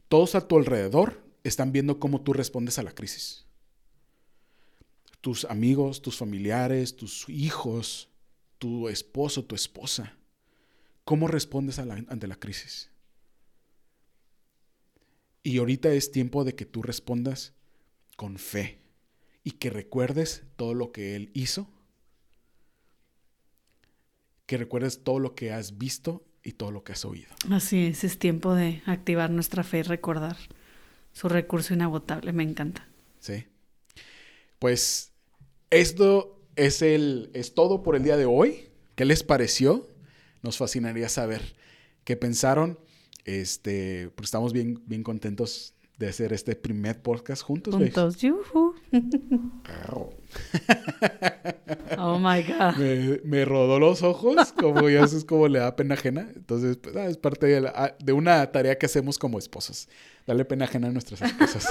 todos 0.07 0.35
a 0.35 0.47
tu 0.47 0.57
alrededor 0.57 1.23
están 1.43 1.71
viendo 1.71 1.99
cómo 1.99 2.21
tú 2.21 2.33
respondes 2.33 2.77
a 2.77 2.83
la 2.83 2.93
crisis. 2.93 3.45
Tus 5.21 5.45
amigos, 5.45 6.01
tus 6.01 6.17
familiares, 6.17 6.95
tus 6.95 7.27
hijos, 7.29 8.09
tu 8.59 8.89
esposo, 8.89 9.45
tu 9.45 9.55
esposa. 9.55 10.15
¿Cómo 11.05 11.27
respondes 11.27 11.79
ante 11.79 12.27
la 12.27 12.35
crisis? 12.35 12.91
Y 15.43 15.57
ahorita 15.57 15.91
es 15.91 16.11
tiempo 16.11 16.43
de 16.43 16.53
que 16.53 16.65
tú 16.65 16.83
respondas 16.83 17.53
con 18.15 18.37
fe 18.37 18.79
y 19.43 19.51
que 19.51 19.71
recuerdes 19.71 20.43
todo 20.55 20.75
lo 20.75 20.91
que 20.91 21.15
Él 21.15 21.31
hizo 21.33 21.67
que 24.51 24.57
recuerdes 24.57 25.01
todo 25.05 25.17
lo 25.17 25.33
que 25.33 25.53
has 25.53 25.77
visto 25.77 26.25
y 26.43 26.51
todo 26.51 26.71
lo 26.71 26.83
que 26.83 26.91
has 26.91 27.05
oído. 27.05 27.29
Así 27.51 27.85
es, 27.85 28.03
es 28.03 28.19
tiempo 28.19 28.53
de 28.53 28.83
activar 28.85 29.29
nuestra 29.29 29.63
fe 29.63 29.77
y 29.77 29.83
recordar 29.83 30.35
su 31.13 31.29
recurso 31.29 31.73
inagotable. 31.73 32.33
Me 32.33 32.43
encanta. 32.43 32.85
Sí. 33.21 33.45
Pues 34.59 35.13
esto 35.69 36.37
es, 36.57 36.81
el, 36.81 37.31
es 37.33 37.53
todo 37.53 37.81
por 37.81 37.95
el 37.95 38.03
día 38.03 38.17
de 38.17 38.25
hoy. 38.25 38.67
¿Qué 38.95 39.05
les 39.05 39.23
pareció? 39.23 39.87
Nos 40.41 40.57
fascinaría 40.57 41.07
saber 41.07 41.55
qué 42.03 42.17
pensaron. 42.17 42.77
Este, 43.23 44.09
pues 44.15 44.27
estamos 44.27 44.51
bien, 44.51 44.83
bien 44.85 45.03
contentos 45.03 45.75
de 46.01 46.09
hacer 46.09 46.33
este 46.33 46.55
primer 46.55 46.99
podcast 46.99 47.43
juntos. 47.43 47.75
Juntos, 47.75 48.17
yuhu. 48.17 48.73
oh 51.99 52.17
my 52.17 52.41
God. 52.41 53.21
Me, 53.23 53.45
rodó 53.45 53.77
los 53.79 54.01
ojos, 54.01 54.51
como 54.53 54.89
ya 54.89 55.01
es 55.01 55.23
como 55.25 55.47
le 55.47 55.59
da 55.59 55.75
pena 55.75 55.93
ajena. 55.93 56.27
Entonces, 56.35 56.77
pues, 56.77 56.95
ah, 56.95 57.05
es 57.05 57.17
parte 57.17 57.45
de, 57.45 57.67
ah, 57.67 57.95
de, 58.03 58.13
una 58.13 58.51
tarea 58.51 58.79
que 58.79 58.87
hacemos 58.87 59.19
como 59.19 59.37
esposos. 59.37 59.87
Darle 60.25 60.43
pena 60.43 60.65
ajena 60.65 60.87
a 60.87 60.91
nuestras 60.91 61.21
esposas. 61.21 61.67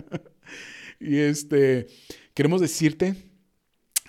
y 0.98 1.18
este, 1.18 1.86
queremos 2.34 2.60
decirte 2.60 3.14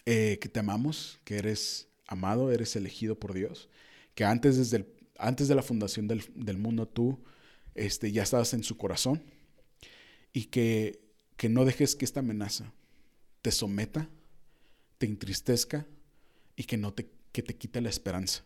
eh, 0.07 0.39
que 0.41 0.49
te 0.49 0.59
amamos, 0.59 1.19
que 1.23 1.37
eres 1.37 1.89
amado, 2.07 2.51
eres 2.51 2.75
elegido 2.75 3.19
por 3.19 3.35
Dios, 3.35 3.69
que 4.15 4.25
antes, 4.25 4.57
desde 4.57 4.77
el, 4.77 4.87
antes 5.19 5.47
de 5.47 5.53
la 5.53 5.61
fundación 5.61 6.07
del, 6.07 6.23
del 6.33 6.57
mundo 6.57 6.87
tú 6.87 7.23
este, 7.75 8.11
ya 8.11 8.23
estás 8.23 8.53
en 8.53 8.63
su 8.63 8.77
corazón 8.77 9.23
y 10.33 10.45
que, 10.45 11.01
que 11.37 11.49
no 11.49 11.65
dejes 11.65 11.95
que 11.95 12.05
esta 12.05 12.21
amenaza 12.21 12.73
te 13.41 13.51
someta, 13.51 14.09
te 14.97 15.05
entristezca 15.05 15.85
y 16.55 16.63
que 16.63 16.77
no 16.77 16.93
te, 16.93 17.11
que 17.31 17.43
te 17.43 17.55
quite 17.55 17.81
la 17.81 17.89
esperanza. 17.89 18.45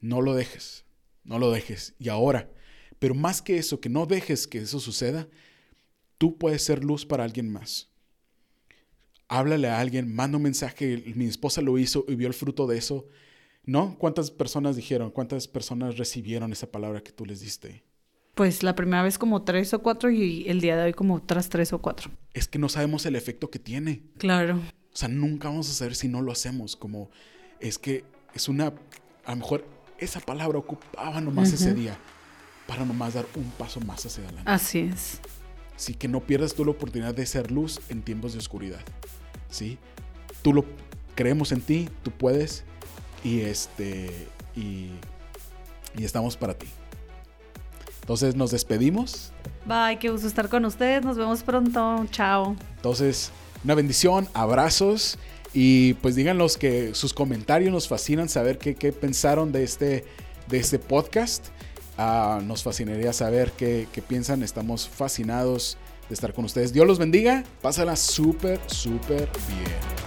No 0.00 0.20
lo 0.20 0.34
dejes, 0.34 0.84
no 1.22 1.38
lo 1.38 1.52
dejes. 1.52 1.94
Y 1.98 2.08
ahora, 2.08 2.50
pero 2.98 3.14
más 3.14 3.42
que 3.42 3.58
eso, 3.58 3.80
que 3.80 3.88
no 3.88 4.06
dejes 4.06 4.46
que 4.46 4.58
eso 4.58 4.80
suceda, 4.80 5.28
tú 6.18 6.38
puedes 6.38 6.64
ser 6.64 6.82
luz 6.82 7.06
para 7.06 7.24
alguien 7.24 7.50
más. 7.52 7.88
Háblale 9.28 9.68
a 9.68 9.80
alguien, 9.80 10.12
manda 10.14 10.36
un 10.36 10.42
mensaje, 10.42 11.12
mi 11.14 11.26
esposa 11.26 11.62
lo 11.62 11.78
hizo 11.78 12.04
y 12.08 12.16
vio 12.16 12.28
el 12.28 12.34
fruto 12.34 12.66
de 12.66 12.78
eso 12.78 13.08
¿No? 13.64 13.96
¿Cuántas 13.98 14.30
personas 14.30 14.76
dijeron? 14.76 15.10
¿Cuántas 15.10 15.46
personas 15.46 15.96
recibieron 15.96 16.52
esa 16.52 16.70
palabra 16.70 17.02
que 17.02 17.12
tú 17.12 17.24
les 17.24 17.40
diste? 17.40 17.84
Pues 18.34 18.62
la 18.62 18.74
primera 18.74 19.02
vez 19.02 19.18
como 19.18 19.42
tres 19.42 19.72
o 19.74 19.82
cuatro 19.82 20.10
y 20.10 20.48
el 20.48 20.60
día 20.60 20.76
de 20.76 20.84
hoy 20.84 20.92
como 20.94 21.14
otras 21.16 21.48
tres 21.48 21.72
o 21.72 21.80
cuatro. 21.80 22.10
Es 22.32 22.48
que 22.48 22.58
no 22.58 22.68
sabemos 22.68 23.06
el 23.06 23.14
efecto 23.14 23.50
que 23.50 23.58
tiene. 23.58 24.02
Claro. 24.18 24.56
O 24.56 24.96
sea, 24.96 25.08
nunca 25.08 25.48
vamos 25.48 25.70
a 25.70 25.74
saber 25.74 25.94
si 25.94 26.08
no 26.08 26.22
lo 26.22 26.32
hacemos. 26.32 26.74
Como 26.74 27.10
es 27.60 27.78
que 27.78 28.04
es 28.34 28.48
una, 28.48 28.72
a 29.24 29.30
lo 29.32 29.36
mejor 29.36 29.66
esa 29.98 30.20
palabra 30.20 30.58
ocupaba 30.58 31.20
nomás 31.20 31.52
ese 31.52 31.74
día 31.74 31.96
para 32.66 32.84
nomás 32.84 33.14
dar 33.14 33.26
un 33.36 33.50
paso 33.52 33.80
más 33.80 34.04
hacia 34.06 34.24
adelante. 34.24 34.50
Así 34.50 34.80
es. 34.80 35.20
Sí, 35.76 35.94
que 35.94 36.08
no 36.08 36.20
pierdas 36.20 36.54
tú 36.54 36.64
la 36.64 36.72
oportunidad 36.72 37.14
de 37.14 37.26
ser 37.26 37.50
luz 37.50 37.80
en 37.88 38.02
tiempos 38.02 38.32
de 38.32 38.38
oscuridad. 38.38 38.80
Sí, 39.50 39.78
tú 40.42 40.52
lo 40.52 40.64
creemos 41.14 41.52
en 41.52 41.60
ti, 41.60 41.88
tú 42.02 42.10
puedes 42.10 42.64
y 43.24 43.40
este 43.40 44.28
y, 44.56 44.90
y 45.96 46.04
estamos 46.04 46.36
para 46.36 46.54
ti. 46.54 46.66
Entonces 48.00 48.34
nos 48.34 48.50
despedimos. 48.50 49.32
Bye, 49.64 49.98
qué 49.98 50.10
gusto 50.10 50.26
estar 50.26 50.48
con 50.48 50.64
ustedes. 50.64 51.04
Nos 51.04 51.16
vemos 51.16 51.42
pronto. 51.42 52.04
Chao. 52.10 52.56
Entonces, 52.76 53.30
una 53.64 53.74
bendición, 53.74 54.28
abrazos 54.34 55.18
y 55.54 55.94
pues 55.94 56.14
díganos 56.14 56.56
que 56.56 56.94
sus 56.94 57.12
comentarios 57.12 57.72
nos 57.72 57.86
fascinan 57.86 58.28
saber 58.28 58.58
qué, 58.58 58.74
qué 58.74 58.92
pensaron 58.92 59.52
de 59.52 59.62
este, 59.64 60.04
de 60.48 60.58
este 60.58 60.78
podcast. 60.78 61.48
Ah, 61.96 62.40
nos 62.42 62.62
fascinaría 62.62 63.12
saber 63.12 63.52
qué, 63.52 63.86
qué 63.92 64.02
piensan. 64.02 64.42
Estamos 64.42 64.88
fascinados 64.88 65.76
de 66.08 66.14
estar 66.14 66.32
con 66.32 66.44
ustedes. 66.44 66.72
Dios 66.72 66.86
los 66.86 66.98
bendiga. 66.98 67.44
Pásala 67.60 67.96
súper, 67.96 68.60
súper 68.66 69.28
bien. 69.48 70.01